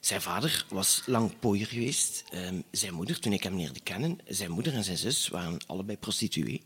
Zijn 0.00 0.22
vader 0.22 0.66
was 0.68 1.02
lang 1.06 1.38
pooier 1.38 1.66
geweest. 1.66 2.24
Um, 2.34 2.64
zijn 2.70 2.94
moeder, 2.94 3.20
toen 3.20 3.32
ik 3.32 3.42
hem 3.42 3.56
leerde 3.56 3.80
kennen, 3.80 4.18
zijn 4.26 4.50
moeder 4.50 4.74
en 4.74 4.84
zijn 4.84 4.96
zus 4.96 5.28
waren 5.28 5.58
allebei 5.66 5.98
prostituee. 5.98 6.62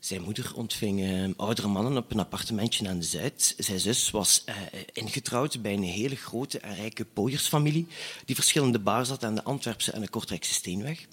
Zijn 0.00 0.22
moeder 0.22 0.54
ontving 0.54 1.00
uh, 1.00 1.28
oudere 1.36 1.68
mannen 1.68 1.96
op 1.96 2.12
een 2.12 2.18
appartementje 2.18 2.88
aan 2.88 2.98
de 2.98 3.04
Zuid. 3.04 3.54
Zijn 3.58 3.80
zus 3.80 4.10
was 4.10 4.44
uh, 4.48 4.54
ingetrouwd 4.92 5.62
bij 5.62 5.72
een 5.72 5.82
hele 5.82 6.16
grote 6.16 6.58
en 6.58 6.74
rijke 6.74 7.04
pooiersfamilie 7.04 7.86
die 8.24 8.34
verschillende 8.34 8.78
bars 8.78 9.08
had 9.08 9.24
aan 9.24 9.34
de 9.34 9.44
Antwerpse 9.44 9.92
en 9.92 10.00
de 10.00 10.08
Kortrijkse 10.08 10.54
Steenweg. 10.54 11.06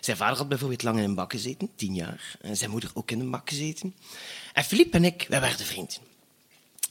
Zijn 0.00 0.16
vader 0.16 0.36
had 0.36 0.48
bijvoorbeeld 0.48 0.82
lang 0.82 0.98
in 0.98 1.04
een 1.04 1.14
bak 1.14 1.32
gezeten, 1.32 1.70
tien 1.76 1.94
jaar. 1.94 2.36
En 2.40 2.56
zijn 2.56 2.70
moeder 2.70 2.90
ook 2.94 3.10
in 3.10 3.20
een 3.20 3.30
bak 3.30 3.48
gezeten. 3.48 3.94
En 4.52 4.64
Philippe 4.64 4.96
en 4.96 5.04
ik, 5.04 5.26
wij 5.28 5.40
werden 5.40 5.66
vrienden. 5.66 6.05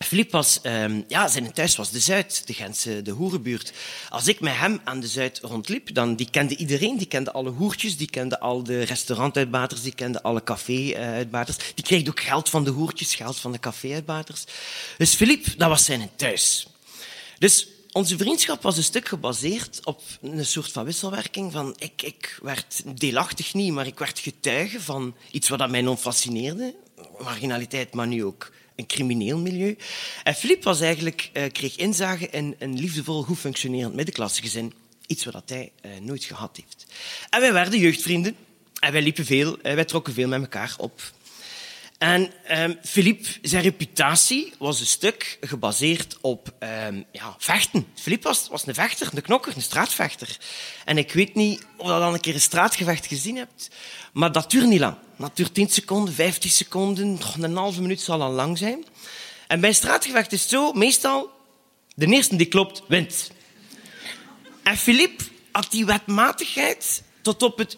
Filip 0.06 0.32
was, 0.32 0.60
um, 0.64 1.06
ja, 1.08 1.28
zijn 1.28 1.54
thuis 1.54 1.76
was 1.76 1.92
de 1.92 2.00
Zuid, 2.00 2.48
de 2.48 2.54
Gentse, 2.54 3.02
de 3.02 3.12
hoerenbuurt. 3.12 3.74
Als 4.10 4.28
ik 4.28 4.40
met 4.40 4.56
hem 4.56 4.82
aan 4.84 5.00
de 5.00 5.08
Zuid 5.08 5.40
rondliep, 5.42 5.94
dan 5.94 6.16
die 6.16 6.30
kende 6.30 6.56
iedereen. 6.56 6.98
Die 6.98 7.08
kende 7.08 7.32
alle 7.32 7.50
hoertjes, 7.50 7.98
die 7.98 8.10
kende 8.10 8.40
al 8.40 8.64
de 8.64 8.84
restaurantuitbaters, 8.84 9.82
die 9.82 9.96
kende 9.96 10.22
alle 10.22 10.44
café-uitbaters. 10.44 11.58
Die 11.76 11.84
kreeg 11.84 12.08
ook 12.08 12.20
geld 12.20 12.50
van 12.50 12.64
de 12.64 12.70
hoertjes, 12.70 13.16
geld 13.16 13.40
van 13.40 13.52
de 13.52 13.60
café-uitbaters. 13.60 14.44
Dus 14.98 15.14
Filip, 15.14 15.46
dat 15.58 15.70
was 15.70 15.86
zijn 15.86 16.10
thuis. 16.16 16.68
Dus 17.40 17.68
onze 17.92 18.18
vriendschap 18.18 18.62
was 18.62 18.78
een 18.78 18.84
stuk 18.84 19.08
gebaseerd 19.08 19.80
op 19.84 20.02
een 20.22 20.46
soort 20.46 20.72
van 20.72 20.86
wisselwerking. 20.86 21.52
Van 21.52 21.76
ik, 21.78 22.02
ik 22.02 22.40
werd 22.42 22.82
deelachtig 23.00 23.54
niet, 23.54 23.72
maar 23.72 23.88
ik 23.88 24.00
werd 24.00 24.20
getuige 24.20 24.82
van 24.82 25.16
iets 25.32 25.50
wat 25.50 25.70
mij 25.70 25.82
non 25.82 25.98
fascineerde. 25.98 26.76
Marginaliteit, 27.20 27.94
maar 27.94 28.08
nu 28.08 28.24
ook 28.26 28.52
een 28.76 28.86
crimineel 28.86 29.38
milieu. 29.38 29.78
En 30.24 30.36
Filip 30.36 30.64
was 30.64 30.82
eigenlijk, 30.82 31.30
uh, 31.34 31.44
kreeg 31.52 31.76
inzage 31.76 32.30
in 32.30 32.56
een 32.60 32.80
liefdevol, 32.80 33.24
goed 33.24 33.40
functionerend 33.40 33.96
middenklassegezin. 33.96 34.74
Iets 35.08 35.26
wat 35.26 35.44
hij 35.46 35.72
uh, 35.86 35.92
nooit 36.02 36.24
gehad 36.24 36.56
heeft. 36.62 36.86
En 37.30 37.42
wij 37.42 37.54
werden 37.54 37.80
jeugdvrienden. 37.80 38.36
En 38.80 38.92
wij 38.92 39.02
liepen 39.02 39.26
veel, 39.26 39.58
uh, 39.58 39.74
wij 39.74 39.86
trokken 39.86 40.14
veel 40.14 40.28
met 40.28 40.42
elkaar 40.42 40.76
op. 40.78 41.02
En 41.98 42.32
um, 42.52 42.78
Philippe, 42.84 43.28
zijn 43.42 43.64
reputatie 43.64 44.54
was 44.58 44.80
een 44.80 44.86
stuk 44.86 45.38
gebaseerd 45.42 46.18
op 46.22 46.54
um, 46.60 47.06
ja, 47.12 47.36
vechten. 47.38 47.88
Philippe 47.96 48.28
was, 48.28 48.48
was 48.48 48.68
een 48.68 48.74
vechter, 48.74 49.10
een 49.14 49.22
knokker, 49.22 49.56
een 49.56 49.62
straatvechter. 49.62 50.38
En 50.86 50.98
ik 50.98 51.14
weet 51.14 51.36
niet 51.36 51.66
of 51.78 51.88
je 51.88 51.94
al 51.94 52.14
een 52.14 52.20
keer 52.20 52.34
een 52.34 52.42
straatgevecht 52.42 53.06
gezien 53.06 53.36
hebt, 53.36 53.70
maar 54.14 54.32
dat 54.32 54.52
duurt 54.52 54.68
niet 54.68 54.80
lang. 54.80 54.96
Dat 55.18 55.36
duurt 55.36 55.54
10 55.54 55.70
seconden, 55.70 56.14
15 56.14 56.50
seconden, 56.50 57.20
een 57.40 57.56
halve 57.56 57.82
minuut 57.82 58.02
zal 58.02 58.22
al 58.22 58.32
lang 58.32 58.58
zijn. 58.58 58.86
En 59.48 59.60
bij 59.60 59.70
een 59.70 59.76
straatgevecht 59.76 60.32
is 60.32 60.42
het 60.42 60.50
zo, 60.50 60.74
meestal, 60.74 61.32
de 61.96 62.06
eerste 62.06 62.36
die 62.36 62.48
klopt, 62.48 62.84
wint. 62.88 63.32
En 64.64 64.78
Philippe 64.78 65.24
had 65.52 65.72
die 65.72 65.86
wetmatigheid 65.86 67.04
tot 67.22 67.44
op 67.44 67.58
het 67.58 67.78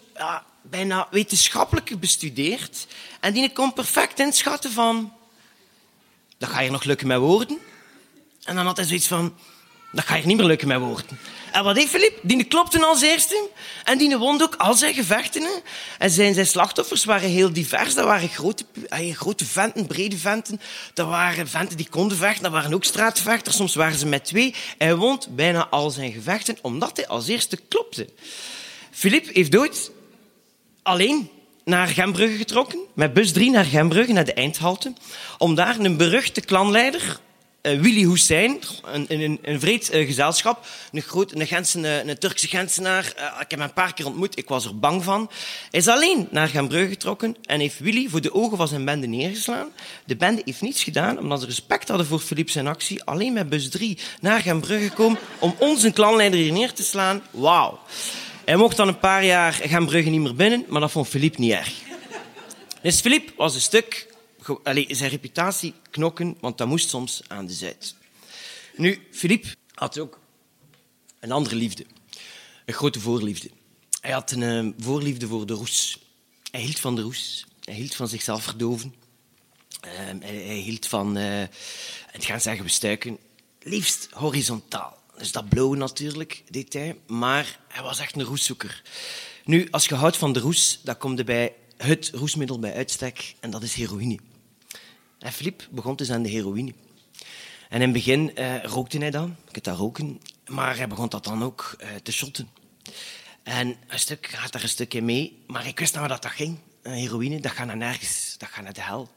bijna 0.69 1.07
wetenschappelijk 1.11 1.99
bestudeerd. 1.99 2.87
En 3.19 3.33
die 3.33 3.51
kon 3.51 3.73
perfect 3.73 4.19
inschatten 4.19 4.71
van... 4.71 5.13
Dat 6.37 6.49
ga 6.49 6.59
je 6.59 6.71
nog 6.71 6.83
lukken 6.83 7.07
met 7.07 7.17
woorden. 7.17 7.57
En 8.43 8.55
dan 8.55 8.65
had 8.65 8.77
hij 8.77 8.85
zoiets 8.85 9.07
van... 9.07 9.35
Dat 9.91 10.05
ga 10.05 10.15
je 10.15 10.25
niet 10.25 10.37
meer 10.37 10.45
lukken 10.45 10.67
met 10.67 10.79
woorden. 10.79 11.19
En 11.51 11.63
wat 11.63 11.75
heeft 11.75 11.89
Filip? 11.89 12.19
Die 12.21 12.43
klopte 12.43 12.85
als 12.85 13.01
eerste. 13.01 13.49
En 13.83 13.97
die 13.97 14.17
won 14.17 14.41
ook 14.41 14.55
al 14.55 14.73
zijn 14.73 14.93
gevechten. 14.93 15.47
En 15.97 16.09
zijn, 16.09 16.33
zijn 16.33 16.47
slachtoffers 16.47 17.05
waren 17.05 17.29
heel 17.29 17.53
divers. 17.53 17.93
Dat 17.93 18.05
waren 18.05 18.29
grote, 18.29 18.65
grote 19.13 19.45
venten, 19.45 19.87
brede 19.87 20.17
venten. 20.17 20.61
Dat 20.93 21.07
waren 21.07 21.47
venten 21.47 21.77
die 21.77 21.89
konden 21.89 22.17
vechten. 22.17 22.43
Dat 22.43 22.51
waren 22.51 22.73
ook 22.73 22.83
straatvechters. 22.83 23.55
Soms 23.55 23.75
waren 23.75 23.97
ze 23.97 24.05
met 24.05 24.25
twee. 24.25 24.55
Hij 24.77 24.95
won 24.95 25.21
bijna 25.29 25.67
al 25.67 25.89
zijn 25.89 26.11
gevechten, 26.11 26.57
omdat 26.61 26.97
hij 26.97 27.07
als 27.07 27.27
eerste 27.27 27.57
klopte. 27.67 28.09
Filip 28.91 29.33
heeft 29.33 29.57
ooit 29.57 29.91
alleen 30.87 31.29
naar 31.63 31.87
Gembrugge 31.87 32.37
getrokken, 32.37 32.79
met 32.93 33.13
bus 33.13 33.31
3 33.31 33.51
naar 33.51 33.65
Gembrugge, 33.65 34.13
naar 34.13 34.25
de 34.25 34.33
eindhalte, 34.33 34.93
om 35.37 35.55
daar 35.55 35.79
een 35.79 35.97
beruchte 35.97 36.41
klanleider, 36.41 37.19
uh, 37.61 37.79
Willy 37.79 38.03
Hussein, 38.03 38.59
een, 38.85 39.05
een, 39.07 39.39
een 39.41 39.59
vreed 39.59 39.93
uh, 39.93 40.05
gezelschap, 40.05 40.65
een, 40.91 41.01
groot, 41.01 41.31
een, 41.31 42.09
een, 42.09 42.17
Turkse 42.17 42.47
Gentenaar, 42.47 43.13
uh, 43.17 43.25
ik 43.25 43.37
heb 43.37 43.49
hem 43.49 43.61
een 43.61 43.73
paar 43.73 43.93
keer 43.93 44.05
ontmoet, 44.05 44.37
ik 44.37 44.47
was 44.47 44.65
er 44.65 44.79
bang 44.79 45.03
van. 45.03 45.29
Is 45.71 45.87
alleen 45.87 46.27
naar 46.31 46.47
Gembrugge 46.47 46.89
getrokken 46.89 47.35
en 47.45 47.59
heeft 47.59 47.79
Willy 47.79 48.09
voor 48.09 48.21
de 48.21 48.33
ogen 48.33 48.57
van 48.57 48.67
zijn 48.67 48.85
bende 48.85 49.07
neergeslaan. 49.07 49.69
De 50.05 50.15
bende 50.15 50.41
heeft 50.45 50.61
niets 50.61 50.83
gedaan, 50.83 51.19
omdat 51.19 51.39
ze 51.39 51.45
respect 51.45 51.87
hadden 51.87 52.07
voor 52.07 52.19
Philippe 52.19 52.51
zijn 52.51 52.67
actie, 52.67 53.03
alleen 53.03 53.33
met 53.33 53.49
bus 53.49 53.69
3 53.69 53.97
naar 54.21 54.39
Gembrugge 54.39 54.87
gekomen 54.87 55.19
om 55.39 55.55
onze 55.59 55.91
klanleider 55.91 56.39
hier 56.39 56.51
neer 56.51 56.73
te 56.73 56.83
slaan. 56.83 57.21
Wauw. 57.31 57.79
Hij 58.47 58.55
mocht 58.55 58.77
dan 58.77 58.87
een 58.87 58.99
paar 58.99 59.25
jaar 59.25 59.53
gaan 59.53 59.85
Brugge 59.85 60.09
niet 60.09 60.21
meer 60.21 60.35
binnen, 60.35 60.65
maar 60.67 60.81
dat 60.81 60.91
vond 60.91 61.07
Philippe 61.07 61.39
niet 61.39 61.51
erg. 61.51 61.73
Dus 62.81 62.99
Philippe 62.99 63.33
was 63.37 63.55
een 63.55 63.61
stuk... 63.61 64.15
Allez, 64.63 64.85
zijn 64.87 65.09
reputatie 65.09 65.73
knokken, 65.89 66.37
want 66.39 66.57
dat 66.57 66.67
moest 66.67 66.89
soms 66.89 67.21
aan 67.27 67.45
de 67.45 67.53
zijde. 67.53 67.85
Nu, 68.75 69.07
Philippe 69.11 69.47
had 69.73 69.99
ook 69.99 70.19
een 71.19 71.31
andere 71.31 71.55
liefde. 71.55 71.85
Een 72.65 72.73
grote 72.73 72.99
voorliefde. 72.99 73.49
Hij 74.01 74.11
had 74.11 74.31
een 74.31 74.65
uh, 74.65 74.73
voorliefde 74.79 75.27
voor 75.27 75.45
de 75.45 75.53
roes. 75.53 75.99
Hij 76.51 76.61
hield 76.61 76.79
van 76.79 76.95
de 76.95 77.01
roes. 77.01 77.45
Hij 77.63 77.75
hield 77.75 77.95
van 77.95 78.07
zichzelf 78.07 78.43
verdoven. 78.43 78.95
Hij, 79.79 80.17
hij, 80.19 80.55
hield 80.55 80.87
van, 80.87 81.17
uh, 81.17 81.43
het 82.07 82.25
gaan 82.25 82.41
zeggen 82.41 82.63
bestuiken, 82.63 83.17
liefst 83.61 84.07
horizontaal. 84.11 84.96
Dus 85.17 85.31
dat 85.31 85.49
blauwe 85.49 85.77
natuurlijk, 85.77 86.43
deed 86.49 86.73
hij. 86.73 86.97
Maar 87.07 87.59
hij 87.67 87.83
was 87.83 87.99
echt 87.99 88.15
een 88.15 88.23
roeszoeker. 88.23 88.81
Nu, 89.45 89.67
als 89.71 89.85
je 89.85 89.95
houdt 89.95 90.17
van 90.17 90.33
de 90.33 90.39
roes, 90.39 90.79
dan 90.83 90.97
komt 90.97 91.25
bij 91.25 91.53
het 91.77 92.11
roesmiddel 92.13 92.59
bij 92.59 92.73
uitstek. 92.73 93.35
En 93.39 93.49
dat 93.49 93.63
is 93.63 93.73
heroïne. 93.73 94.19
En 95.19 95.31
Filip 95.31 95.67
begon 95.71 95.95
dus 95.95 96.11
aan 96.11 96.23
de 96.23 96.29
heroïne. 96.29 96.73
En 97.69 97.81
in 97.81 97.81
het 97.81 97.93
begin 97.93 98.31
uh, 98.35 98.63
rookte 98.63 98.97
hij 98.97 99.11
dan. 99.11 99.35
Ik 99.51 99.63
dat 99.63 99.77
roken. 99.77 100.21
Maar 100.47 100.77
hij 100.77 100.87
begon 100.87 101.09
dat 101.09 101.23
dan 101.23 101.43
ook 101.43 101.75
uh, 101.81 101.87
te 102.03 102.11
shotten. 102.11 102.49
En 103.43 103.75
een 103.87 103.99
stuk 103.99 104.27
gaat 104.27 104.51
daar 104.51 104.63
een 104.63 104.69
stukje 104.69 105.01
mee. 105.01 105.43
Maar 105.47 105.67
ik 105.67 105.79
wist 105.79 105.93
nou 105.93 106.07
dat 106.07 106.21
dat 106.21 106.31
ging. 106.31 106.57
Heroïne, 106.81 107.39
dat 107.39 107.51
gaat 107.51 107.67
naar 107.67 107.77
nergens. 107.77 108.35
Dat 108.37 108.49
gaat 108.49 108.63
naar 108.63 108.73
de 108.73 108.81
hel. 108.81 109.09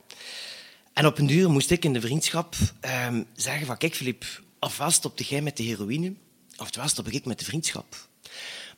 En 0.93 1.07
op 1.07 1.19
een 1.19 1.27
duur 1.27 1.51
moest 1.51 1.71
ik 1.71 1.85
in 1.85 1.93
de 1.93 2.01
vriendschap 2.01 2.55
uh, 2.85 3.19
zeggen 3.35 3.67
van... 3.67 3.77
Kijk, 3.77 3.95
Filip, 3.95 4.25
ofwel 4.61 4.91
stopte 4.91 5.25
jij 5.25 5.43
met 5.43 5.57
de 5.57 5.63
heroïne, 5.63 6.15
oftewel 6.57 6.89
stopte 6.89 7.11
ik 7.11 7.25
met 7.25 7.39
de 7.39 7.45
vriendschap. 7.45 8.09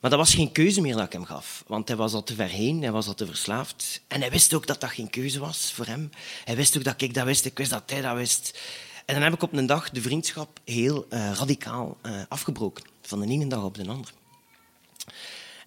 Maar 0.01 0.11
dat 0.11 0.21
was 0.21 0.35
geen 0.35 0.53
keuze 0.53 0.81
meer 0.81 0.95
dat 0.97 1.05
ik 1.05 1.13
hem 1.13 1.25
gaf, 1.25 1.65
want 1.67 1.89
hij 1.89 1.97
was 1.97 2.13
al 2.13 2.23
te 2.23 2.35
ver 2.35 2.49
heen, 2.49 2.83
hij 2.83 2.93
was 2.93 3.07
al 3.07 3.15
te 3.15 3.27
verslaafd. 3.27 4.03
En 4.09 4.21
hij 4.21 4.31
wist 4.31 4.55
ook 4.55 4.67
dat 4.67 4.81
dat 4.81 4.91
geen 4.91 5.11
keuze 5.11 5.39
was 5.39 5.73
voor 5.73 5.87
hem. 5.87 6.11
Hij 6.45 6.57
wist 6.57 6.77
ook 6.77 6.85
dat 6.85 7.01
ik 7.01 7.15
dat 7.15 7.25
wist, 7.25 7.45
ik 7.45 7.59
wist 7.59 7.71
dat 7.71 7.91
hij 7.91 8.01
dat 8.01 8.17
wist. 8.17 8.59
En 9.05 9.15
dan 9.15 9.23
heb 9.23 9.33
ik 9.33 9.43
op 9.43 9.53
een 9.53 9.67
dag 9.67 9.91
de 9.91 10.03
vriendschap 10.03 10.61
heel 10.65 11.07
uh, 11.11 11.33
radicaal 11.35 11.99
uh, 12.03 12.23
afgebroken, 12.29 12.85
van 13.03 13.21
de 13.21 13.27
ene 13.27 13.47
dag 13.47 13.63
op 13.63 13.75
de 13.75 13.89
andere. 13.89 14.13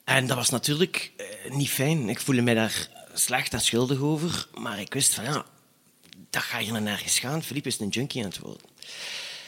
En 0.04 0.28
dat 0.28 0.38
was 0.38 0.50
natuurlijk 0.50 1.12
uh, 1.18 1.56
niet 1.56 1.70
fijn. 1.70 2.10
Ik 2.10 2.20
voelde 2.20 2.42
mij 2.42 2.54
daar 2.54 2.90
slecht 3.14 3.54
en 3.54 3.62
schuldig 3.62 4.00
over, 4.00 4.48
maar 4.54 4.80
ik 4.80 4.94
wist 4.94 5.14
van 5.14 5.24
ja, 5.24 5.46
dat 6.30 6.42
ga 6.42 6.60
je 6.60 6.72
naar 6.72 6.82
nergens 6.82 7.20
gaan. 7.20 7.44
Philippe 7.44 7.70
is 7.70 7.80
een 7.80 7.88
junkie 7.88 8.24
aan 8.24 8.30
het 8.30 8.40
worden. 8.40 8.62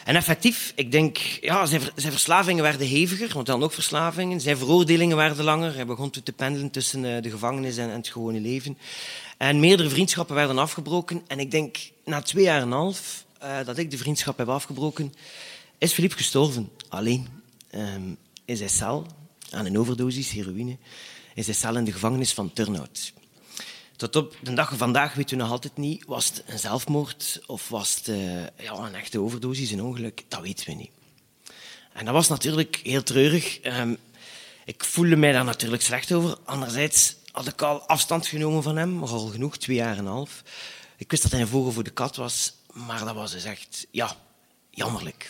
En 0.08 0.16
effectief, 0.16 0.74
ik 0.76 0.92
denk, 0.92 1.18
ja, 1.18 1.66
zijn, 1.66 1.82
zijn 1.96 2.12
verslavingen 2.12 2.64
werden 2.64 2.88
heviger, 2.88 3.34
want 3.34 3.46
dan 3.46 3.64
ook 3.64 3.74
verslavingen. 3.74 4.42
Zijn 4.42 4.58
veroordelingen 4.58 5.18
werden 5.18 5.44
langer. 5.44 5.76
Hij 5.76 5.86
begon 5.86 6.10
te 6.10 6.32
pendelen 6.32 6.70
tussen 6.70 7.06
eh, 7.06 7.22
de 7.22 7.30
gevangenis 7.30 7.78
en, 7.78 7.90
het 7.90 8.08
gewone 8.08 8.40
leven. 8.40 8.78
En 9.38 9.60
meerdere 9.60 9.90
vriendschappen 9.90 10.36
werden 10.36 10.58
afgebroken. 10.58 11.22
En 11.28 11.40
ik 11.40 11.52
denk, 11.52 11.78
na 12.06 12.22
twee 12.22 12.44
jaar 12.44 12.62
en 12.62 12.68
een 12.68 12.72
half 12.72 13.26
uh, 13.44 13.66
dat 13.66 13.78
ik 13.78 13.92
de 13.92 13.98
vriendschap 13.98 14.38
heb 14.38 14.50
afgebroken, 14.50 15.14
is 15.78 15.94
Philippe 15.94 16.18
gestorven. 16.18 16.70
Alleen. 16.90 17.28
Um, 17.72 18.18
in 18.46 18.58
zijn 18.58 18.70
cel, 18.70 19.06
aan 19.52 19.66
een 19.66 19.80
overdosis 19.80 20.32
heroïne, 20.32 20.78
in 21.34 21.44
zijn 21.44 21.56
cel 21.56 21.78
in 21.78 21.84
de 21.84 21.92
gevangenis 21.92 22.34
van 22.34 22.54
Turnhout. 22.54 23.14
Tot 23.98 24.16
op 24.16 24.36
de 24.42 24.54
dag 24.54 24.70
van 24.70 24.78
vandaag 24.78 25.14
weten 25.14 25.38
we 25.38 25.44
nog 25.44 25.52
altijd 25.52 25.78
niet, 25.78 26.06
was 26.06 26.26
het 26.26 26.44
een 26.46 26.60
zelfmoord 26.60 27.42
of 27.46 27.70
was 27.70 27.96
het 27.96 28.08
uh, 28.08 28.42
ja, 28.42 28.74
een 28.74 28.96
echte 28.96 29.20
overdosis, 29.20 29.72
een 29.72 29.84
ongeluk? 29.84 30.24
Dat 30.28 30.42
weten 30.42 30.66
we 30.66 30.74
niet. 30.74 30.90
En 31.94 32.06
dat 32.06 32.14
was 32.14 32.28
natuurlijk 32.28 32.80
heel 32.84 33.04
treurig. 33.04 33.60
Um, 33.64 33.98
ik 34.66 34.84
voelde 34.84 35.16
mij 35.16 35.32
daar 35.32 35.44
natuurlijk 35.44 35.82
slecht 35.82 36.12
over. 36.12 36.38
Anderzijds 36.46 37.16
had 37.32 37.48
ik 37.48 37.62
al 37.62 37.82
afstand 37.82 38.28
genomen 38.28 38.64
van 38.64 38.78
hem, 38.78 39.04
al 39.04 39.28
genoeg, 39.28 39.58
twee 39.58 39.76
jaar 39.76 39.98
en 39.98 40.06
een 40.06 40.12
half. 40.12 40.44
Ik 40.98 41.12
wist 41.12 41.24
dat 41.24 41.32
hij 41.32 41.42
een 41.42 41.48
vogel 41.48 41.72
voor 41.72 41.84
de 41.84 41.90
kat 41.90 42.16
was, 42.16 42.54
maar 42.74 43.06
dat 43.06 43.16
was 43.16 43.32
dus 43.32 43.44
echt, 43.44 43.88
ja, 43.92 44.16
jammerlijk. 44.70 45.30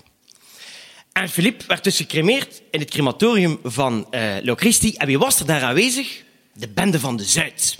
En 1.11 1.29
Philippe 1.29 1.65
werd 1.67 1.83
dus 1.83 1.97
gecremeerd 1.97 2.61
in 2.71 2.79
het 2.79 2.89
crematorium 2.89 3.59
van 3.63 4.07
uh. 4.11 4.35
En 4.97 5.05
wie 5.05 5.19
was 5.19 5.39
er 5.39 5.45
daar 5.45 5.63
aanwezig? 5.63 6.23
De 6.53 6.67
bende 6.67 6.99
van 6.99 7.17
de 7.17 7.23
Zuid. 7.23 7.77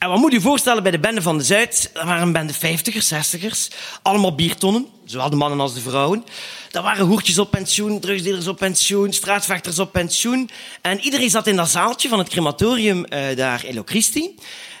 En 0.00 0.08
wat 0.08 0.18
moet 0.18 0.32
je 0.32 0.40
voorstellen 0.40 0.82
bij 0.82 0.92
de 0.92 0.98
bende 0.98 1.22
van 1.22 1.38
de 1.38 1.44
Zuid? 1.44 1.90
Dat 1.92 2.04
waren 2.04 2.22
een 2.22 2.32
bende 2.32 2.54
vijftigers, 2.54 3.08
zestigers. 3.08 3.68
Allemaal 4.02 4.34
biertonnen, 4.34 4.86
zowel 5.04 5.30
de 5.30 5.36
mannen 5.36 5.60
als 5.60 5.74
de 5.74 5.80
vrouwen. 5.80 6.24
Dat 6.70 6.82
waren 6.82 7.06
hoertjes 7.06 7.38
op 7.38 7.50
pensioen, 7.50 8.00
drugsdealers 8.00 8.46
op 8.46 8.56
pensioen, 8.56 9.12
straatvechters 9.12 9.78
op 9.78 9.92
pensioen. 9.92 10.50
En 10.80 11.00
iedereen 11.00 11.30
zat 11.30 11.46
in 11.46 11.56
dat 11.56 11.70
zaaltje 11.70 12.08
van 12.08 12.18
het 12.18 12.28
crematorium 12.28 13.04
uh, 13.08 13.36
daar 13.36 13.64
in 13.64 13.74
Locristi. 13.74 14.34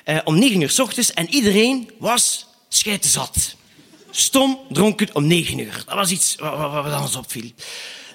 eh, 0.04 0.18
om 0.24 0.38
negen 0.38 0.60
uur 0.60 0.70
s 0.70 0.78
ochtends 0.78 1.12
en 1.12 1.28
iedereen 1.28 1.90
was 1.98 2.46
scheitenzat. 2.68 3.54
Stom, 4.10 4.58
dronken 4.68 5.08
om 5.12 5.26
negen 5.26 5.58
uur. 5.58 5.82
Dat 5.86 5.94
was 5.94 6.10
iets 6.10 6.36
wat, 6.38 6.72
wat 6.72 7.00
ons 7.00 7.16
opviel. 7.16 7.50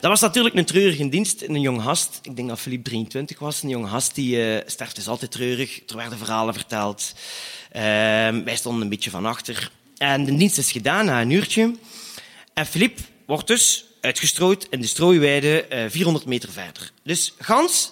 Dat 0.05 0.19
was 0.19 0.24
natuurlijk 0.24 0.55
een 0.55 0.65
treurige 0.65 1.09
dienst. 1.09 1.41
Een 1.41 1.62
jonge 1.62 1.81
gast, 1.81 2.19
ik 2.21 2.35
denk 2.35 2.47
dat 2.47 2.59
Philippe 2.59 2.89
23 2.89 3.39
was, 3.39 3.63
een 3.63 3.69
jonge 3.69 3.88
gast 3.88 4.15
die 4.15 4.38
uh, 4.38 4.62
sterft 4.65 4.97
is 4.97 5.07
altijd 5.07 5.31
treurig. 5.31 5.81
Er 5.88 5.95
werden 5.95 6.17
verhalen 6.17 6.53
verteld. 6.53 7.13
Uh, 7.75 7.81
wij 8.43 8.55
stonden 8.55 8.81
een 8.81 8.89
beetje 8.89 9.09
van 9.09 9.25
achter. 9.25 9.71
En 9.97 10.25
de 10.25 10.35
dienst 10.35 10.57
is 10.57 10.71
gedaan 10.71 11.05
na 11.05 11.21
een 11.21 11.29
uurtje. 11.29 11.75
En 12.53 12.65
Philippe 12.65 13.01
wordt 13.25 13.47
dus 13.47 13.85
uitgestrooid 14.01 14.67
in 14.69 14.81
de 14.81 14.88
strooiweide 14.88 15.65
uh, 15.69 15.83
400 15.89 16.25
meter 16.25 16.51
verder. 16.51 16.91
Dus 17.03 17.33
gans 17.39 17.91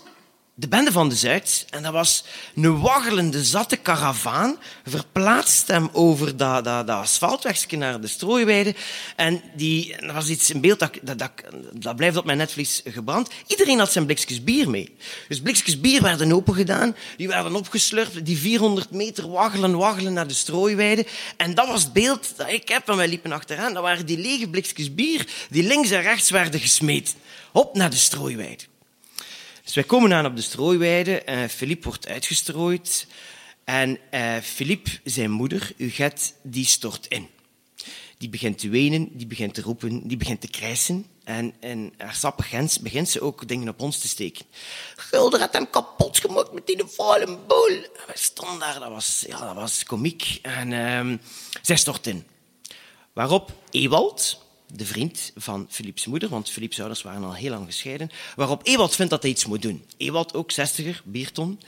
de 0.56 0.68
bende 0.68 0.92
van 0.92 1.10
de 1.10 1.16
Zuid, 1.16 1.66
en 1.70 1.84
dat 1.84 1.92
was 1.92 2.24
een 2.56 2.80
waggelende, 2.80 3.44
zatte 3.44 3.76
karavaan, 3.76 4.58
verplaatst 4.86 5.68
hem 5.68 5.90
over 5.92 6.38
dat, 6.38 6.64
dat, 6.64 6.88
dat 6.88 6.98
asfaltwegje 6.98 7.78
naar 7.78 8.02
de 8.02 8.08
strooiweide. 8.08 8.76
En 9.16 9.42
die, 9.56 9.96
dat 10.00 10.12
was 10.12 10.28
iets, 10.28 10.54
een 10.54 10.62
beeld 10.62 10.80
dat, 10.80 11.00
dat, 11.02 11.20
dat, 11.20 11.32
dat 11.74 11.96
blijft 11.96 12.18
op 12.18 12.26
mijn 12.26 12.38
netvlies 12.38 12.82
gebrand. 12.86 13.30
Iedereen 13.48 13.80
had 13.80 13.92
zijn 13.92 14.06
blikjes 14.06 14.44
bier 14.44 14.70
mee. 14.70 14.96
Dus 15.28 15.42
blikjes 15.42 15.80
bier 15.80 16.02
werden 16.02 16.32
opengedaan, 16.32 16.96
die 17.18 17.28
werden 17.28 17.56
opgeslurpt, 17.56 18.26
die 18.26 18.38
400 18.38 18.92
meter 18.92 19.30
waggelen, 19.30 19.78
waggelen 19.78 20.14
naar 20.14 20.28
de 20.28 20.34
strooiweide. 20.34 21.06
En 21.38 21.56
dat 21.56 21.68
was 21.68 21.84
het 21.84 21.94
beeld 21.94 22.34
dat 22.36 22.50
ik 22.50 22.70
heb, 22.70 22.90
en 22.90 22.96
wij 22.96 23.08
liepen 23.08 23.32
achteraan. 23.32 23.74
Dat 23.74 23.84
waren 23.84 24.06
die 24.06 24.18
lege 24.18 24.50
blikjes 24.50 24.96
bier, 24.96 25.28
die 25.50 25.64
links 25.64 25.90
en 25.90 26.02
rechts 26.02 26.30
werden 26.30 26.60
gesmeed. 26.60 27.16
Op 27.52 27.76
naar 27.76 27.90
de 27.90 27.96
strooiweide. 27.96 28.64
Dus 29.64 29.74
wij 29.74 29.84
komen 29.84 30.14
aan 30.14 30.26
op 30.26 30.36
de 30.36 30.42
strooiweide. 30.42 31.24
Uh, 31.30 31.44
Philippe 31.46 31.88
wordt 31.88 32.08
uitgestrooid. 32.08 33.08
En 33.64 34.00
uh, 34.12 34.38
Philippe, 34.38 34.90
zijn 35.04 35.32
moeder, 35.32 35.72
Uget, 35.78 36.34
die 36.42 36.66
stort 36.66 37.08
in. 37.08 37.30
Die 38.18 38.30
begint 38.30 38.58
te 38.58 38.70
wenen, 38.70 39.10
die 39.18 39.28
begint 39.28 39.54
te 39.54 39.62
roepen, 39.62 40.08
die 40.08 40.18
begint 40.18 40.42
te 40.42 40.48
krijsen. 40.48 41.06
En 41.24 41.54
in 41.60 41.94
haar 41.98 42.16
sappig 42.16 42.50
gens 42.50 42.80
begint 42.80 43.10
ze 43.10 43.22
ook 43.22 43.48
dingen 43.48 43.70
op 43.70 43.82
ons 43.82 44.00
te 44.00 44.08
steken. 44.08 44.46
Gulder 44.96 45.40
had 45.40 45.54
hem 45.54 45.70
kapot 45.70 46.20
gemaakt 46.20 46.52
met 46.52 46.68
die 46.68 46.84
vuile 46.86 47.38
boel. 47.48 47.68
En 47.68 48.06
wij 48.08 48.16
stonden 48.18 48.60
daar, 48.60 48.80
dat 48.80 48.90
was, 48.90 49.24
ja, 49.28 49.46
dat 49.46 49.56
was 49.56 49.84
komiek. 49.84 50.40
En 50.42 50.72
uh, 50.72 51.18
zij 51.62 51.76
stort 51.76 52.08
in. 52.08 52.28
Waarop 53.14 53.52
Ewald, 53.70 54.43
de 54.76 54.86
vriend 54.86 55.32
van 55.36 55.68
Philips 55.70 56.06
moeder, 56.06 56.30
want 56.30 56.50
Philips 56.50 56.80
ouders 56.80 57.02
waren 57.02 57.24
al 57.24 57.34
heel 57.34 57.50
lang 57.50 57.66
gescheiden, 57.66 58.10
waarop 58.36 58.68
Ewald 58.68 58.96
vindt 58.96 59.12
dat 59.12 59.22
hij 59.22 59.32
iets 59.32 59.46
moet 59.46 59.62
doen. 59.62 59.86
Ewald, 59.98 60.34
ook 60.34 60.52
zestiger, 60.52 61.02
bierton. 61.06 61.60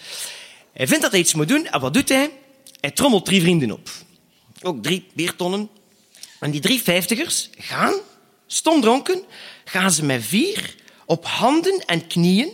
Hij 0.73 0.87
vindt 0.87 1.01
dat 1.01 1.11
hij 1.11 1.19
iets 1.19 1.33
moet 1.33 1.47
doen, 1.47 1.65
en 1.65 1.79
wat 1.79 1.93
doet 1.93 2.09
hij? 2.09 2.31
Hij 2.79 2.91
trommelt 2.91 3.25
drie 3.25 3.41
vrienden 3.41 3.71
op. 3.71 3.89
Ook 4.61 4.83
drie 4.83 5.05
biertonnen. 5.13 5.69
En 6.39 6.51
die 6.51 6.61
drie 6.61 6.81
vijftigers 6.81 7.49
gaan, 7.57 7.93
stomdronken, 8.47 9.23
gaan 9.65 9.91
ze 9.91 10.05
met 10.05 10.23
vier 10.23 10.75
op 11.05 11.25
handen 11.25 11.85
en 11.85 12.07
knieën, 12.07 12.49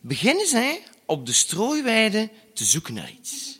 beginnen 0.00 0.46
zij 0.46 0.82
op 1.06 1.26
de 1.26 1.32
strooiweide 1.32 2.30
te 2.54 2.64
zoeken 2.64 2.94
naar 2.94 3.10
iets. 3.20 3.58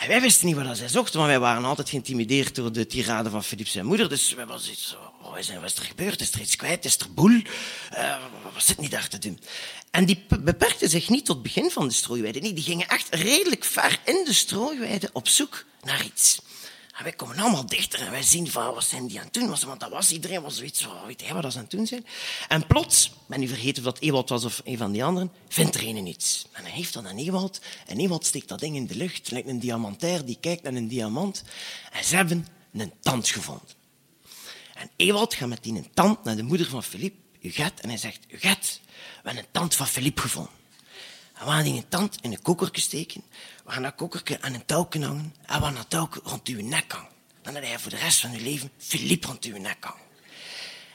En 0.00 0.08
wij 0.08 0.20
wisten 0.20 0.46
niet 0.46 0.56
wat 0.56 0.76
zij 0.76 0.88
zochten, 0.88 1.18
want 1.18 1.30
wij 1.30 1.40
waren 1.40 1.64
altijd 1.64 1.88
geïntimideerd 1.88 2.54
door 2.54 2.72
de 2.72 2.86
tirade 2.86 3.30
van 3.30 3.44
Philips 3.44 3.70
zijn 3.70 3.86
moeder. 3.86 4.08
Dus 4.08 4.34
wij 4.34 4.46
was 4.46 4.70
iets 4.70 4.96
oh, 5.22 5.30
wat 5.30 5.38
is 5.38 5.48
er 5.48 5.84
gebeurd? 5.84 6.20
Is 6.20 6.32
er 6.32 6.40
iets 6.40 6.56
kwijt? 6.56 6.84
Is 6.84 6.98
er 6.98 7.12
boel? 7.14 7.30
Uh, 7.30 8.16
wat 8.52 8.62
zit 8.62 8.78
niet 8.78 8.90
daar 8.90 9.08
te 9.08 9.18
doen? 9.18 9.40
En 9.90 10.04
die 10.04 10.24
beperkten 10.40 10.88
zich 10.88 11.08
niet 11.08 11.24
tot 11.24 11.34
het 11.34 11.44
begin 11.44 11.70
van 11.70 11.88
de 11.88 11.94
strooiweide. 11.94 12.40
Nee, 12.40 12.52
die 12.52 12.64
gingen 12.64 12.88
echt 12.88 13.14
redelijk 13.14 13.64
ver 13.64 13.98
in 14.04 14.22
de 14.24 14.32
strooiweide 14.32 15.10
op 15.12 15.28
zoek 15.28 15.64
naar 15.82 16.04
iets. 16.04 16.40
En 17.00 17.06
wij 17.06 17.14
komen 17.14 17.38
allemaal 17.38 17.66
dichter 17.66 18.00
en 18.00 18.10
wij 18.10 18.22
zien 18.22 18.50
van, 18.50 18.74
wat 18.74 18.84
zijn 18.84 19.06
die 19.06 19.18
aan 19.18 19.24
het 19.24 19.34
doen? 19.34 19.48
Want 19.48 19.80
dat 19.80 19.90
was 19.90 20.12
iedereen 20.12 20.42
was 20.42 20.56
zoiets 20.56 20.82
van, 20.82 21.06
weet 21.06 21.20
jij 21.20 21.34
wat 21.34 21.52
ze 21.52 21.58
aan 21.58 21.64
het 21.64 21.72
doen 21.72 21.86
zijn? 21.86 22.06
En 22.48 22.66
plots, 22.66 23.12
ben 23.26 23.42
u 23.42 23.48
vergeten 23.48 23.86
of 23.86 23.92
dat 23.92 24.02
Ewald 24.02 24.28
was 24.28 24.44
of 24.44 24.60
een 24.64 24.78
van 24.78 24.92
die 24.92 25.04
anderen, 25.04 25.32
vindt 25.48 25.74
er 25.74 25.86
een 25.86 26.06
iets. 26.06 26.46
En 26.52 26.62
hij 26.62 26.72
heeft 26.72 26.92
dan 26.92 27.08
aan 27.08 27.16
Ewald 27.16 27.60
en 27.86 27.98
Ewald 27.98 28.26
steekt 28.26 28.48
dat 28.48 28.58
ding 28.58 28.76
in 28.76 28.86
de 28.86 28.96
lucht, 28.96 29.30
lijkt 29.30 29.48
een 29.48 29.58
diamantair 29.58 30.24
die 30.24 30.38
kijkt 30.40 30.62
naar 30.62 30.72
een 30.72 30.88
diamant. 30.88 31.42
En 31.92 32.04
ze 32.04 32.16
hebben 32.16 32.46
een 32.72 32.92
tand 33.00 33.28
gevonden. 33.28 33.68
En 34.74 34.90
Ewald 34.96 35.34
gaat 35.34 35.48
met 35.48 35.62
die 35.62 35.74
een 35.74 35.90
tand 35.94 36.24
naar 36.24 36.36
de 36.36 36.42
moeder 36.42 36.66
van 36.66 36.82
Philippe, 36.82 37.18
Uget, 37.42 37.80
en 37.80 37.88
hij 37.88 37.98
zegt, 37.98 38.20
Uget, 38.28 38.80
we 38.82 38.90
hebben 39.22 39.42
een 39.42 39.50
tand 39.50 39.74
van 39.74 39.86
Philippe 39.86 40.20
gevonden. 40.20 40.52
En 41.34 41.46
we 41.46 41.52
gaan 41.52 41.64
die 41.64 41.76
een 41.76 41.88
tand 41.88 42.18
in 42.20 42.32
een 42.32 42.42
kokertje 42.42 42.82
steken. 42.82 43.22
Gaan 43.70 43.82
dat 43.82 43.94
kokertje 43.94 44.38
aan 44.40 44.54
een 44.54 44.64
touwje 44.66 45.04
hangen. 45.04 45.34
En 45.46 45.60
we 45.62 45.72
dat 45.72 45.84
touwje 45.88 46.20
rond 46.24 46.48
uw 46.48 46.62
nek 46.62 46.92
hangen. 46.92 47.08
Dan 47.42 47.54
heb 47.54 47.64
je 47.64 47.78
voor 47.78 47.90
de 47.90 47.96
rest 47.96 48.20
van 48.20 48.32
je 48.32 48.40
leven 48.40 48.70
Philippe 48.78 49.26
rond 49.26 49.44
uw 49.44 49.58
nek 49.58 49.76
hangen. 49.80 50.00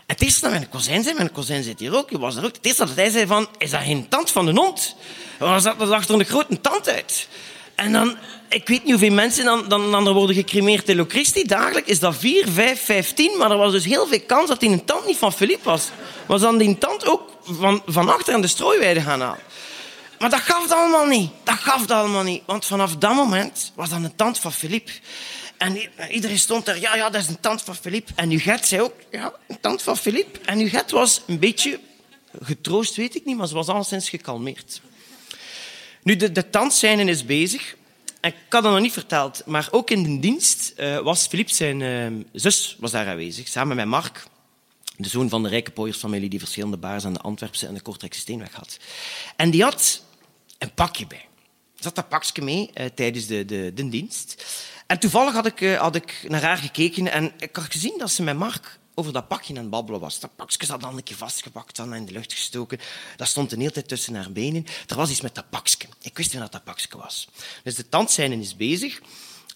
Het 0.06 0.22
eerste 0.22 0.42
dat 0.42 0.52
mijn 0.52 0.70
cousin 0.70 1.04
zei, 1.04 1.16
mijn 1.16 1.32
cousin 1.32 1.64
zit 1.64 1.80
hier 1.80 1.96
ook, 1.96 2.10
je 2.10 2.20
was 2.20 2.36
er 2.36 2.46
ook. 2.46 2.56
Het 2.56 2.66
eerste 2.66 2.86
dat 2.86 2.96
hij 2.96 3.10
zei 3.10 3.28
van, 3.28 3.48
is 3.58 3.72
dat 3.72 3.82
geen 3.82 4.08
tand 4.10 4.32
van 4.32 4.48
een 4.48 4.58
hond? 4.58 4.96
Dan 5.40 5.62
zat 5.62 5.82
er 5.82 5.94
achter 5.94 6.16
een 6.16 6.26
grote 6.26 6.62
tand 6.62 6.90
uit. 6.90 7.28
En 7.76 7.92
dan, 7.92 8.18
ik 8.50 8.68
weet 8.68 8.84
niet 8.84 8.92
hoeveel 8.92 9.12
mensen 9.12 9.46
dan, 9.46 9.70
dan, 9.70 9.92
dan 9.92 10.14
worden 10.14 10.36
gecremeerd 10.36 10.90
in 10.90 10.96
Locristi. 10.96 11.44
Dagelijks 11.44 11.90
is 11.90 12.00
dat 12.00 12.16
4, 12.16 12.48
5, 12.50 12.86
15. 12.86 13.38
Maar 13.38 13.52
er 13.52 13.58
was 13.58 13.72
dus 13.72 13.86
heel 13.86 14.08
veel 14.08 14.22
kans 14.28 14.48
dat 14.48 14.60
die 14.60 14.70
een 14.70 14.86
tand 14.86 15.06
niet 15.06 15.18
van 15.18 15.34
Philippe 15.34 15.64
was. 15.64 15.90
Was 16.26 16.42
dan 16.42 16.58
die 16.58 16.78
tand 16.78 17.08
ook 17.08 17.30
van, 17.44 17.82
van 17.86 18.10
achter 18.10 18.34
aan 18.34 18.42
de 18.42 18.48
strooiweide 18.48 19.02
gaan 19.02 19.22
halen. 19.22 19.40
Maar 20.26 20.34
dat 20.34 20.44
gaf 20.44 20.62
het 20.62 20.72
allemaal 20.72 21.06
niet. 21.06 21.32
Dat 21.44 21.56
gaf 21.56 21.82
het 21.82 21.92
allemaal 21.92 22.24
niet. 22.24 22.44
Want 22.46 22.66
vanaf 22.66 22.96
dat 22.96 23.16
moment 23.16 23.72
was 23.76 23.90
dat 23.90 24.04
een 24.04 24.16
tand 24.16 24.40
van 24.40 24.54
Philippe. 24.54 24.92
En 25.58 25.78
iedereen 26.10 26.40
stond 26.40 26.66
daar, 26.66 26.80
ja, 26.80 26.96
ja, 26.96 27.10
dat 27.10 27.22
is 27.22 27.28
een 27.28 27.40
tand 27.40 27.62
van 27.62 27.76
Philippe. 27.76 28.12
En 28.16 28.30
Huguet 28.30 28.68
zei 28.68 28.82
ook, 28.82 28.94
ja, 29.12 29.34
een 29.48 29.60
tand 29.60 29.82
van 29.82 29.98
Philippe. 29.98 30.40
En 30.46 30.58
Huguet 30.58 30.92
was 30.92 31.22
een 31.28 31.40
beetje 31.40 31.80
getroost, 32.42 32.96
weet 32.96 33.16
ik 33.16 33.26
niet, 33.26 33.38
maar 33.38 33.48
ze 33.48 33.54
was 33.54 33.68
alleszins 33.68 34.10
gekalmeerd. 34.10 34.82
Nu, 36.04 36.16
de, 36.16 36.32
de 36.32 36.50
tandscène 36.50 37.06
is 37.06 37.26
bezig. 37.26 37.76
Ik 38.22 38.36
had 38.50 38.64
dat 38.64 38.72
nog 38.72 38.82
niet 38.82 38.94
verteld, 38.94 39.44
maar 39.46 39.68
ook 39.72 39.90
in 39.90 40.04
de 40.04 40.20
dienst 40.20 40.74
uh, 40.78 41.00
was 41.00 41.28
Philippe 41.28 41.54
zijn 41.54 41.80
uh, 41.80 42.26
zus 42.34 42.76
was 42.80 42.92
daar 42.92 43.08
aanwezig, 43.08 43.48
samen 43.48 43.76
met 43.76 43.86
Mark, 43.86 44.28
de 44.98 45.10
zoon 45.10 45.30
van 45.30 45.44
de 45.44 45.50
rijke 45.50 45.72
pooiersfamilie 45.72 46.30
die 46.30 46.40
verschillende 46.40 46.78
baars 46.78 47.06
aan 47.06 47.14
de 47.14 47.20
Antwerpse 47.22 47.68
en 47.68 47.74
de 47.74 47.82
Kortrijkse 47.82 48.20
Steenweg 48.20 48.54
had. 48.54 48.78
En 49.36 49.50
die 49.50 49.64
had 49.64 50.04
een 50.66 50.74
pakje 50.74 51.08
bij. 51.08 51.26
Er 51.78 51.84
zat 51.84 51.96
dat 51.96 52.10
pakje 52.10 52.42
mee 52.42 52.72
uh, 52.74 52.86
tijdens 52.86 53.26
de, 53.26 53.46
de, 53.46 53.72
de, 53.74 53.90
dienst. 53.90 54.46
En 54.88 55.00
toevallig 55.00 55.34
had 55.34 55.46
ik, 55.46 55.60
had 55.78 55.96
ik 55.96 56.26
naar 56.28 56.42
haar 56.42 56.58
gekeken 56.58 57.12
en 57.12 57.32
ik 57.38 57.56
had 57.56 57.72
gezien 57.72 57.96
dat 57.98 58.12
ze 58.12 58.24
met 58.24 58.38
Mark 58.38 58.80
over 58.96 59.14
dat 59.14 59.28
pakje 59.28 59.54
aan 59.54 59.60
het 59.60 59.70
babbelen 59.70 60.00
was. 60.00 60.20
Dat 60.20 60.36
pakje 60.36 60.66
zat 60.66 60.82
dan 60.82 60.98
een 60.98 61.04
keer 61.04 61.16
vastgepakt, 61.16 61.76
dan 61.76 61.96
in 61.96 62.06
de 62.06 62.12
lucht 62.12 62.34
gestoken. 62.34 62.80
Dat 63.16 63.28
stond 63.28 63.50
de 63.50 63.56
hele 63.56 63.72
tijd 63.72 63.88
tussen 63.88 64.16
haar 64.16 64.32
benen. 64.32 64.66
Er 64.88 64.96
was 64.96 65.10
iets 65.10 65.22
met 65.22 65.36
dat 65.36 65.50
pakje. 65.50 65.88
Ik 66.02 66.18
wist 66.18 66.34
niet 66.34 66.42
wat 66.42 66.52
dat 66.52 66.64
pakje 66.64 66.98
was. 66.98 67.28
Dus 67.64 67.76
de 67.76 67.90
tandscène 67.90 68.40
is 68.40 68.56
bezig. 68.56 69.02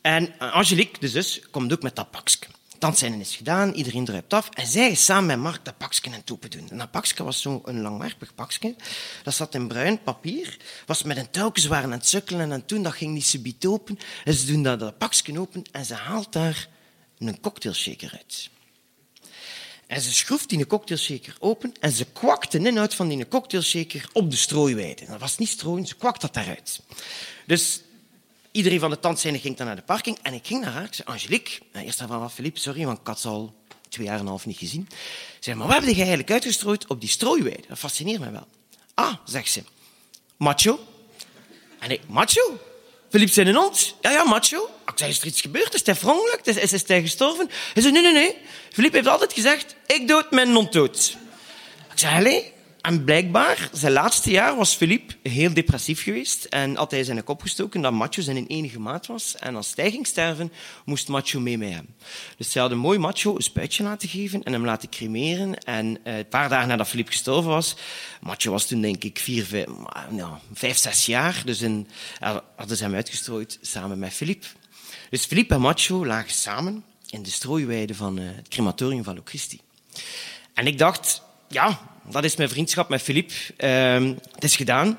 En 0.02 0.38
Angelique, 0.38 1.00
de 1.00 1.10
zus, 1.10 1.42
komt 1.52 1.74
ook 1.74 1.82
met 1.82 1.96
dat 1.96 2.12
pakje. 2.12 2.48
Tandscène 2.80 3.20
is 3.20 3.36
gedaan, 3.36 3.74
iedereen 3.74 4.06
druipt 4.06 4.34
af. 4.34 4.50
En 4.50 4.68
zij 4.68 4.96
samen 4.96 5.28
met 5.28 5.38
Mark 5.38 5.66
dat 5.66 5.78
pakje 5.78 6.12
en 6.12 6.24
toepen 6.24 6.50
doen. 6.50 6.70
En 6.70 6.78
dat 6.78 6.92
pakje 6.92 7.24
was 7.24 7.42
zo'n 7.42 7.82
langwerpig 7.82 8.36
pakje. 8.36 8.76
Dat 9.24 9.34
zat 9.34 9.56
in 9.56 9.68
bruin 9.68 10.04
papier. 10.04 10.58
Was 10.86 11.04
met 11.04 11.18
een 11.18 11.32
touwtje, 11.32 11.62
ze 11.62 11.68
waren 11.68 11.84
aan 11.84 11.92
het 11.92 12.08
sukkelen 12.08 12.52
en 12.52 12.66
toen 12.66 12.84
dat 12.84 12.94
ging 12.94 13.14
niet 13.14 13.26
subiet 13.26 13.66
open. 13.66 14.00
En 14.24 14.34
ze 14.34 14.46
doen 14.46 14.64
dat, 14.64 14.80
dat 14.80 14.98
pakje 14.98 15.40
open 15.40 15.64
en 15.72 15.86
ze 15.86 15.94
haalt 15.94 16.34
daar 16.34 16.68
een 17.18 17.40
cocktailshaker 17.40 18.12
uit. 18.12 18.50
En 19.88 20.02
ze 20.02 20.14
schroeft 20.14 20.50
die 20.50 20.68
cocktailshaker 20.68 21.36
open 21.40 21.74
en 21.80 21.92
ze 21.92 22.06
kwakt 22.06 22.52
de 22.52 22.60
inhoud 22.60 22.96
van 22.96 23.08
die 23.08 23.28
cocktailshaker 23.28 24.10
op 24.14 24.32
de 24.32 24.38
strooiweide. 24.38 25.06
Dat 25.06 25.20
was 25.20 25.38
niet 25.38 25.50
strooien, 25.50 25.88
ze 25.88 25.96
kwakt 25.96 26.22
dat 26.22 26.34
daaruit. 26.34 26.82
Dus 27.46 27.82
iedereen 28.52 28.80
van 28.80 28.90
de 28.90 29.00
tandscène 29.00 29.40
ging 29.40 29.58
dan 29.58 29.66
naar 29.66 29.76
de 29.76 29.82
parking 29.82 30.18
en 30.22 30.34
ik 30.34 30.48
ging 30.48 30.62
naar 30.62 30.72
haar. 30.72 30.84
Ik 30.84 30.94
zei, 30.94 31.08
Angelique, 31.08 31.60
nou, 31.74 31.86
eerst 31.86 32.04
van 32.08 32.32
Philippe, 32.32 32.60
sorry, 32.60 32.86
want 32.86 33.00
ik 33.00 33.08
had 33.08 33.20
ze 33.20 33.28
al 33.28 33.54
twee 33.90 34.06
jaar 34.06 34.16
en 34.16 34.22
een 34.22 34.28
half 34.28 34.46
niet 34.46 34.58
gezien. 34.58 34.88
Ik 35.38 35.44
zei, 35.44 35.56
maar 35.56 35.68
wat 35.68 35.76
heb 35.76 35.86
jij 35.86 35.96
eigenlijk 35.96 36.32
uitgestrooid 36.32 36.88
op 36.88 37.00
die 37.00 37.10
strooiweide? 37.10 37.64
Dat 37.68 37.80
fascineert 37.80 38.20
me 38.20 38.32
wel. 38.32 38.48
Ah, 38.94 39.14
zegt 39.26 39.52
ze, 39.52 39.64
macho. 40.38 40.80
En 41.80 41.92
ik, 41.92 42.02
macho? 42.08 42.60
Philippe 43.10 43.34
zijn 43.34 43.48
een 43.48 43.56
hond? 43.56 43.96
Ja, 44.02 44.12
ja, 44.12 44.24
macho. 44.24 44.70
Ik 44.86 44.94
zei, 44.96 45.10
is 45.10 45.22
er 45.22 45.28
iets 45.28 45.42
gebeurd? 45.42 45.74
Is 45.74 45.86
hij 45.86 45.96
verongelukt? 45.96 46.48
Is, 46.48 46.56
is, 46.56 46.74
is 46.74 46.88
hij 46.88 47.02
gestorven? 47.02 47.50
Hij 47.74 47.82
zei, 47.82 47.94
nee, 47.94 48.02
nee, 48.02 48.14
nee. 48.14 48.38
Philippe 48.72 48.98
heeft 48.98 49.10
altijd 49.10 49.34
gezegd, 49.34 49.76
ik 49.86 50.08
dood 50.08 50.32
mijn 50.32 50.54
hond 50.54 50.72
dood. 50.74 51.18
Ik 51.92 52.00
zei, 52.00 52.16
allee, 52.16 52.54
en 52.82 53.04
blijkbaar, 53.04 53.70
zijn 53.74 53.92
laatste 53.94 54.32
jaar 54.32 54.56
was 54.56 54.76
Philippe 54.76 55.16
heel 55.30 55.54
depressief 55.54 56.04
geweest 56.04 56.44
en 56.44 56.76
had 56.76 56.92
hij 56.92 57.04
zijn 57.04 57.24
kop 57.24 57.42
gestoken 57.42 57.82
dat 57.82 57.92
Macho 57.92 58.22
zijn 58.22 58.48
enige 58.48 58.80
maat 58.80 59.08
was. 59.08 59.36
En 59.36 59.56
als 59.56 59.74
ging 59.76 60.08
sterven, 60.08 60.52
moest 60.86 61.08
Macho 61.08 61.40
mee 61.40 61.58
met 61.58 61.70
hem. 61.70 61.88
Dus 62.38 62.52
ze 62.52 62.60
hadden 62.60 62.78
mooi 62.78 63.00
Macho 63.00 63.36
een 63.36 63.42
spuitje 63.42 63.84
laten 63.84 64.10
geven 64.10 64.44
en 64.44 64.54
hem 64.54 64.66
laten 64.66 64.90
cremeren. 64.90 65.58
En 65.58 65.98
uh, 66.04 66.18
een 66.18 66.28
paar 66.28 66.50
dagen 66.50 66.68
nadat 66.68 66.88
Philippe 66.88 67.12
gestorven 67.12 67.52
was, 67.52 67.76
Macho 68.22 68.52
was 68.52 68.66
toen 68.66 68.82
denk 68.82 69.04
ik 69.04 69.24
nou, 70.10 70.34
vijf 70.54 70.78
zes 70.78 71.06
jaar, 71.06 71.42
dus 71.46 71.62
in, 71.62 71.88
hadden 72.56 72.78
ze 72.78 72.84
hem 72.84 72.96
uitgestrooid 72.96 73.58
samen 73.62 74.00
met 74.00 74.14
Philippe. 74.14 74.48
Dus 75.10 75.26
Philippe 75.26 75.54
en 75.54 75.62
Macho 75.62 76.06
lagen 76.06 76.32
samen 76.32 76.84
in 77.10 77.24
de 77.24 77.30
strooiweide 77.30 77.96
van 77.96 78.20
uh, 78.20 78.30
het 78.36 78.48
crematorium 78.48 79.04
van 79.04 79.16
Locristi. 79.16 79.60
En 80.54 80.68
ik 80.68 80.78
dacht, 80.78 81.22
ja, 81.48 81.80
dat 82.12 82.24
is 82.24 82.36
mijn 82.36 82.50
vriendschap 82.50 82.90
met 82.90 83.02
Philippe. 83.02 83.34
Uh, 83.58 84.16
het 84.32 84.44
is 84.44 84.56
gedaan. 84.56 84.98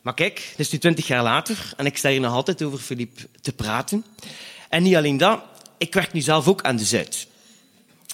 Maar 0.00 0.14
kijk, 0.14 0.46
het 0.50 0.58
is 0.58 0.70
nu 0.70 0.78
twintig 0.78 1.06
jaar 1.06 1.22
later 1.22 1.72
en 1.76 1.86
ik 1.86 1.96
sta 1.96 2.08
hier 2.08 2.20
nog 2.20 2.32
altijd 2.32 2.62
over 2.62 2.78
Philippe 2.78 3.28
te 3.40 3.52
praten. 3.52 4.04
En 4.68 4.82
niet 4.82 4.96
alleen 4.96 5.16
dat, 5.16 5.40
ik 5.78 5.94
werk 5.94 6.12
nu 6.12 6.20
zelf 6.20 6.48
ook 6.48 6.62
aan 6.62 6.76
de 6.76 6.84
Zuid. 6.84 7.26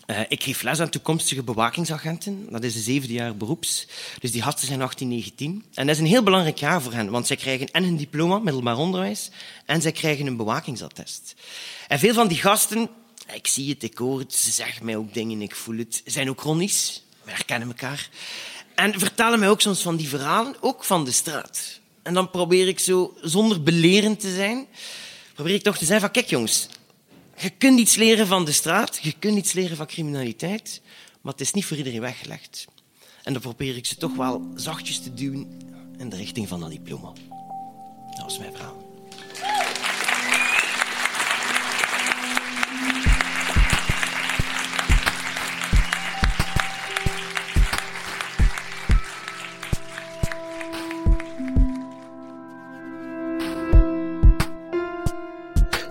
Uh, 0.06 0.20
ik 0.28 0.42
geef 0.42 0.62
les 0.62 0.80
aan 0.80 0.88
toekomstige 0.88 1.42
bewakingsagenten. 1.42 2.46
Dat 2.50 2.64
is 2.64 2.72
de 2.72 2.80
zevende 2.80 3.14
jaar 3.14 3.36
beroeps. 3.36 3.86
Dus 4.20 4.32
die 4.32 4.42
gasten 4.42 4.66
zijn 4.66 4.82
18, 4.82 5.08
19. 5.08 5.64
En 5.74 5.86
dat 5.86 5.94
is 5.94 6.00
een 6.00 6.08
heel 6.08 6.22
belangrijk 6.22 6.58
jaar 6.58 6.82
voor 6.82 6.92
hen, 6.92 7.10
want 7.10 7.26
zij 7.26 7.36
krijgen 7.36 7.70
en 7.70 7.84
een 7.84 7.96
diploma, 7.96 8.38
middelbaar 8.38 8.76
onderwijs, 8.76 9.30
en 9.66 9.82
zij 9.82 9.92
krijgen 9.92 10.26
een 10.26 10.36
bewakingsattest. 10.36 11.34
En 11.88 11.98
veel 11.98 12.14
van 12.14 12.28
die 12.28 12.38
gasten, 12.38 12.88
ik 13.34 13.46
zie 13.46 13.70
het, 13.70 13.82
ik 13.82 13.98
hoor 13.98 14.18
het, 14.18 14.34
ze 14.34 14.50
zeggen 14.50 14.84
mij 14.84 14.96
ook 14.96 15.14
dingen, 15.14 15.42
ik 15.42 15.54
voel 15.54 15.76
het, 15.76 16.02
zijn 16.04 16.30
ook 16.30 16.40
chronisch. 16.40 17.03
We 17.24 17.30
herkennen 17.30 17.68
elkaar. 17.68 18.08
En 18.74 18.98
vertellen 18.98 19.38
mij 19.38 19.48
ook 19.48 19.60
soms 19.60 19.82
van 19.82 19.96
die 19.96 20.08
verhalen, 20.08 20.56
ook 20.60 20.84
van 20.84 21.04
de 21.04 21.12
straat. 21.12 21.80
En 22.02 22.14
dan 22.14 22.30
probeer 22.30 22.68
ik 22.68 22.78
zo, 22.78 23.16
zonder 23.22 23.62
belerend 23.62 24.20
te 24.20 24.34
zijn, 24.34 24.66
probeer 25.34 25.54
ik 25.54 25.62
toch 25.62 25.78
te 25.78 25.84
zeggen 25.84 26.00
van, 26.00 26.10
kijk 26.10 26.30
jongens, 26.30 26.68
je 27.36 27.50
kunt 27.50 27.78
iets 27.78 27.94
leren 27.94 28.26
van 28.26 28.44
de 28.44 28.52
straat, 28.52 28.98
je 29.02 29.14
kunt 29.18 29.36
iets 29.36 29.52
leren 29.52 29.76
van 29.76 29.86
criminaliteit, 29.86 30.80
maar 31.20 31.32
het 31.32 31.40
is 31.40 31.52
niet 31.52 31.64
voor 31.64 31.76
iedereen 31.76 32.00
weggelegd. 32.00 32.64
En 33.22 33.32
dan 33.32 33.42
probeer 33.42 33.76
ik 33.76 33.86
ze 33.86 33.96
toch 33.96 34.16
wel 34.16 34.50
zachtjes 34.54 35.02
te 35.02 35.14
duwen 35.14 35.60
in 35.98 36.08
de 36.08 36.16
richting 36.16 36.48
van 36.48 36.60
dat 36.60 36.70
diploma. 36.70 37.12
Dat 38.10 38.22
was 38.24 38.38
mijn 38.38 38.52
verhaal. 38.52 38.83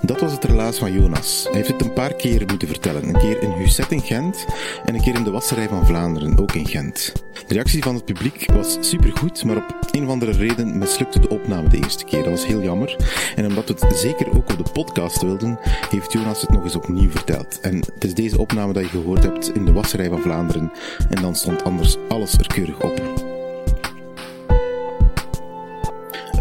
Dat 0.05 0.19
was 0.19 0.31
het 0.31 0.43
relaas 0.43 0.77
van 0.77 0.93
Jonas. 0.93 1.43
Hij 1.43 1.55
heeft 1.55 1.67
het 1.67 1.81
een 1.81 1.93
paar 1.93 2.13
keer 2.13 2.43
moeten 2.47 2.67
vertellen. 2.67 3.07
Een 3.07 3.19
keer 3.19 3.41
in 3.41 3.51
Husset 3.51 3.91
in 3.91 4.01
Gent 4.01 4.45
en 4.85 4.95
een 4.95 5.01
keer 5.01 5.15
in 5.15 5.23
de 5.23 5.31
Wasserij 5.31 5.67
van 5.67 5.85
Vlaanderen, 5.85 6.39
ook 6.39 6.53
in 6.53 6.67
Gent. 6.67 7.11
De 7.47 7.53
reactie 7.53 7.83
van 7.83 7.95
het 7.95 8.05
publiek 8.05 8.51
was 8.51 8.77
supergoed, 8.79 9.43
maar 9.43 9.57
op 9.57 9.75
een 9.91 10.03
of 10.03 10.09
andere 10.09 10.31
reden 10.31 10.77
mislukte 10.77 11.19
de 11.19 11.29
opname 11.29 11.69
de 11.69 11.77
eerste 11.77 12.03
keer. 12.03 12.23
Dat 12.23 12.31
was 12.31 12.45
heel 12.45 12.61
jammer. 12.61 12.95
En 13.35 13.45
omdat 13.45 13.67
we 13.67 13.87
het 13.87 13.97
zeker 13.97 14.27
ook 14.35 14.51
op 14.51 14.65
de 14.65 14.71
podcast 14.71 15.21
wilden, 15.21 15.59
heeft 15.89 16.11
Jonas 16.11 16.41
het 16.41 16.51
nog 16.51 16.63
eens 16.63 16.75
opnieuw 16.75 17.09
verteld. 17.09 17.59
En 17.59 17.75
het 17.75 18.03
is 18.03 18.13
deze 18.13 18.37
opname 18.37 18.73
dat 18.73 18.83
je 18.83 18.89
gehoord 18.89 19.23
hebt 19.23 19.55
in 19.55 19.65
de 19.65 19.71
Wasserij 19.71 20.09
van 20.09 20.21
Vlaanderen. 20.21 20.71
En 21.09 21.21
dan 21.21 21.35
stond 21.35 21.63
anders 21.63 21.97
alles 22.09 22.33
er 22.33 22.47
keurig 22.47 22.81
op. 22.81 23.31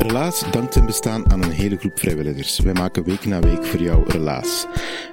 Relaas 0.03 0.45
dankt 0.51 0.73
zijn 0.73 0.87
bestaan 0.87 1.33
aan 1.33 1.43
een 1.43 1.51
hele 1.51 1.77
groep 1.77 1.99
vrijwilligers. 1.99 2.59
Wij 2.59 2.73
maken 2.73 3.05
week 3.05 3.25
na 3.25 3.41
week 3.41 3.65
voor 3.65 3.81
jou 3.81 4.05
Relaas. 4.07 4.67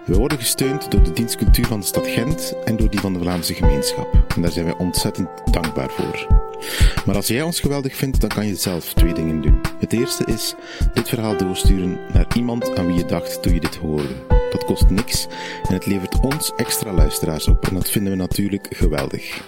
Wij 0.06 0.18
worden 0.18 0.38
gesteund 0.38 0.92
door 0.92 1.04
de 1.04 1.12
dienstcultuur 1.12 1.66
van 1.66 1.80
de 1.80 1.86
stad 1.86 2.08
Gent 2.08 2.54
en 2.64 2.78
door 2.78 2.90
die 2.90 3.00
van 3.00 3.14
de 3.14 3.20
Vlaamse 3.20 3.54
gemeenschap. 3.54 4.26
En 4.36 4.42
daar 4.42 4.52
zijn 4.52 4.66
wij 4.66 4.78
ontzettend 4.78 5.30
dankbaar 5.52 5.90
voor. 5.90 6.28
Maar 7.06 7.16
als 7.16 7.28
jij 7.28 7.42
ons 7.42 7.60
geweldig 7.60 7.96
vindt, 7.96 8.22
dan 8.22 8.30
kan 8.30 8.48
je 8.48 8.56
zelf 8.56 8.94
twee 8.94 9.14
dingen 9.14 9.42
doen. 9.42 9.62
Het 9.80 9.94
eerste 9.94 10.26
is 10.26 10.56
dit 10.94 11.10
verhaal 11.10 11.38
doorsturen 11.38 12.00
naar 12.14 12.28
iemand 12.36 12.78
aan 12.78 12.86
wie 12.86 12.96
je 12.96 13.06
dacht 13.06 13.42
toen 13.42 13.54
je 13.54 13.60
dit 13.60 13.76
hoorde. 13.76 14.16
Dat 14.52 14.66
kost 14.66 14.90
niks 14.90 15.28
en 15.68 15.74
het 15.74 15.86
levert 15.86 16.20
ons 16.20 16.52
extra 16.56 16.94
luisteraars 16.94 17.48
op 17.48 17.68
en 17.68 17.74
dat 17.74 17.90
vinden 17.90 18.12
we 18.12 18.18
natuurlijk 18.18 18.68
geweldig. 18.70 19.42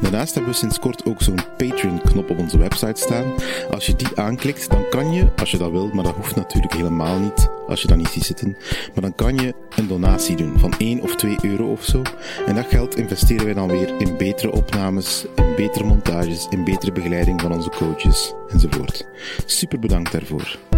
Daarnaast 0.00 0.34
hebben 0.34 0.52
we 0.52 0.58
sinds 0.58 0.78
kort 0.78 1.04
ook 1.04 1.22
zo'n 1.22 1.38
Patreon-knop 1.56 2.30
op 2.30 2.38
onze 2.38 2.58
website 2.58 3.00
staan. 3.00 3.32
Als 3.70 3.86
je 3.86 3.96
die 3.96 4.08
aanklikt, 4.14 4.70
dan 4.70 4.88
kan 4.88 5.12
je, 5.12 5.26
als 5.36 5.50
je 5.50 5.58
dat 5.58 5.70
wil, 5.70 5.90
maar 5.92 6.04
dat 6.04 6.14
hoeft 6.14 6.36
natuurlijk 6.36 6.72
helemaal 6.72 7.18
niet, 7.18 7.48
als 7.68 7.82
je 7.82 7.88
dat 7.88 7.96
niet 7.96 8.08
ziet 8.08 8.24
zitten, 8.24 8.56
maar 8.94 9.02
dan 9.02 9.14
kan 9.14 9.36
je 9.36 9.54
een 9.76 9.88
donatie 9.88 10.36
doen 10.36 10.58
van 10.58 10.74
1 10.78 11.00
of 11.00 11.16
2 11.16 11.36
euro 11.42 11.72
of 11.72 11.84
zo. 11.84 12.02
En 12.46 12.54
dat 12.54 12.66
geld 12.68 12.96
investeren 12.96 13.44
wij 13.44 13.54
dan 13.54 13.68
weer 13.68 13.94
in 13.98 14.16
betere 14.16 14.52
opnames, 14.52 15.24
in 15.34 15.54
betere 15.56 15.84
montages, 15.84 16.46
in 16.50 16.64
betere 16.64 16.92
begeleiding 16.92 17.40
van 17.40 17.52
onze 17.52 17.70
coaches 17.70 18.32
enzovoort. 18.48 19.06
Super 19.46 19.78
bedankt 19.78 20.12
daarvoor. 20.12 20.71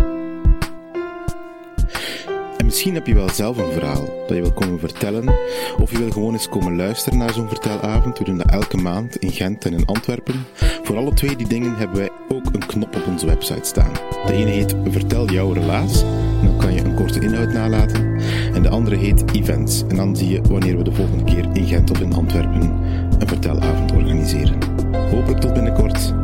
En 2.65 2.71
misschien 2.71 2.95
heb 2.95 3.07
je 3.07 3.15
wel 3.15 3.29
zelf 3.29 3.59
een 3.59 3.73
verhaal 3.73 4.05
dat 4.27 4.37
je 4.37 4.43
wil 4.43 4.53
komen 4.53 4.79
vertellen, 4.79 5.35
of 5.81 5.91
je 5.91 5.99
wil 5.99 6.11
gewoon 6.11 6.33
eens 6.33 6.49
komen 6.49 6.77
luisteren 6.77 7.19
naar 7.19 7.33
zo'n 7.33 7.49
vertelavond. 7.49 8.19
We 8.19 8.25
doen 8.25 8.37
dat 8.37 8.51
elke 8.51 8.77
maand 8.77 9.17
in 9.17 9.31
Gent 9.31 9.65
en 9.65 9.73
in 9.73 9.87
Antwerpen. 9.87 10.47
Voor 10.83 10.97
alle 10.97 11.15
twee 11.15 11.37
die 11.37 11.49
dingen 11.49 11.77
hebben 11.77 11.97
wij 11.97 12.11
ook 12.29 12.47
een 12.53 12.67
knop 12.67 12.97
op 12.97 13.07
onze 13.07 13.27
website 13.27 13.65
staan. 13.65 13.93
De 14.27 14.33
ene 14.33 14.51
heet 14.51 14.75
Vertel 14.89 15.31
jouw 15.31 15.53
relaas, 15.53 16.03
en 16.41 16.47
dan 16.47 16.57
kan 16.59 16.75
je 16.75 16.81
een 16.81 16.95
korte 16.95 17.21
inhoud 17.21 17.53
nalaten. 17.53 18.21
En 18.55 18.63
de 18.63 18.69
andere 18.69 18.97
heet 18.97 19.35
Events, 19.35 19.83
en 19.89 19.97
dan 19.97 20.17
zie 20.17 20.29
je 20.29 20.41
wanneer 20.43 20.77
we 20.77 20.83
de 20.83 20.93
volgende 20.93 21.25
keer 21.25 21.49
in 21.53 21.67
Gent 21.67 21.91
of 21.91 22.01
in 22.01 22.15
Antwerpen 22.15 22.63
een 23.19 23.29
vertelavond 23.29 23.93
organiseren. 23.93 24.59
Hopelijk 25.11 25.41
tot 25.41 25.55
binnenkort. 25.55 26.24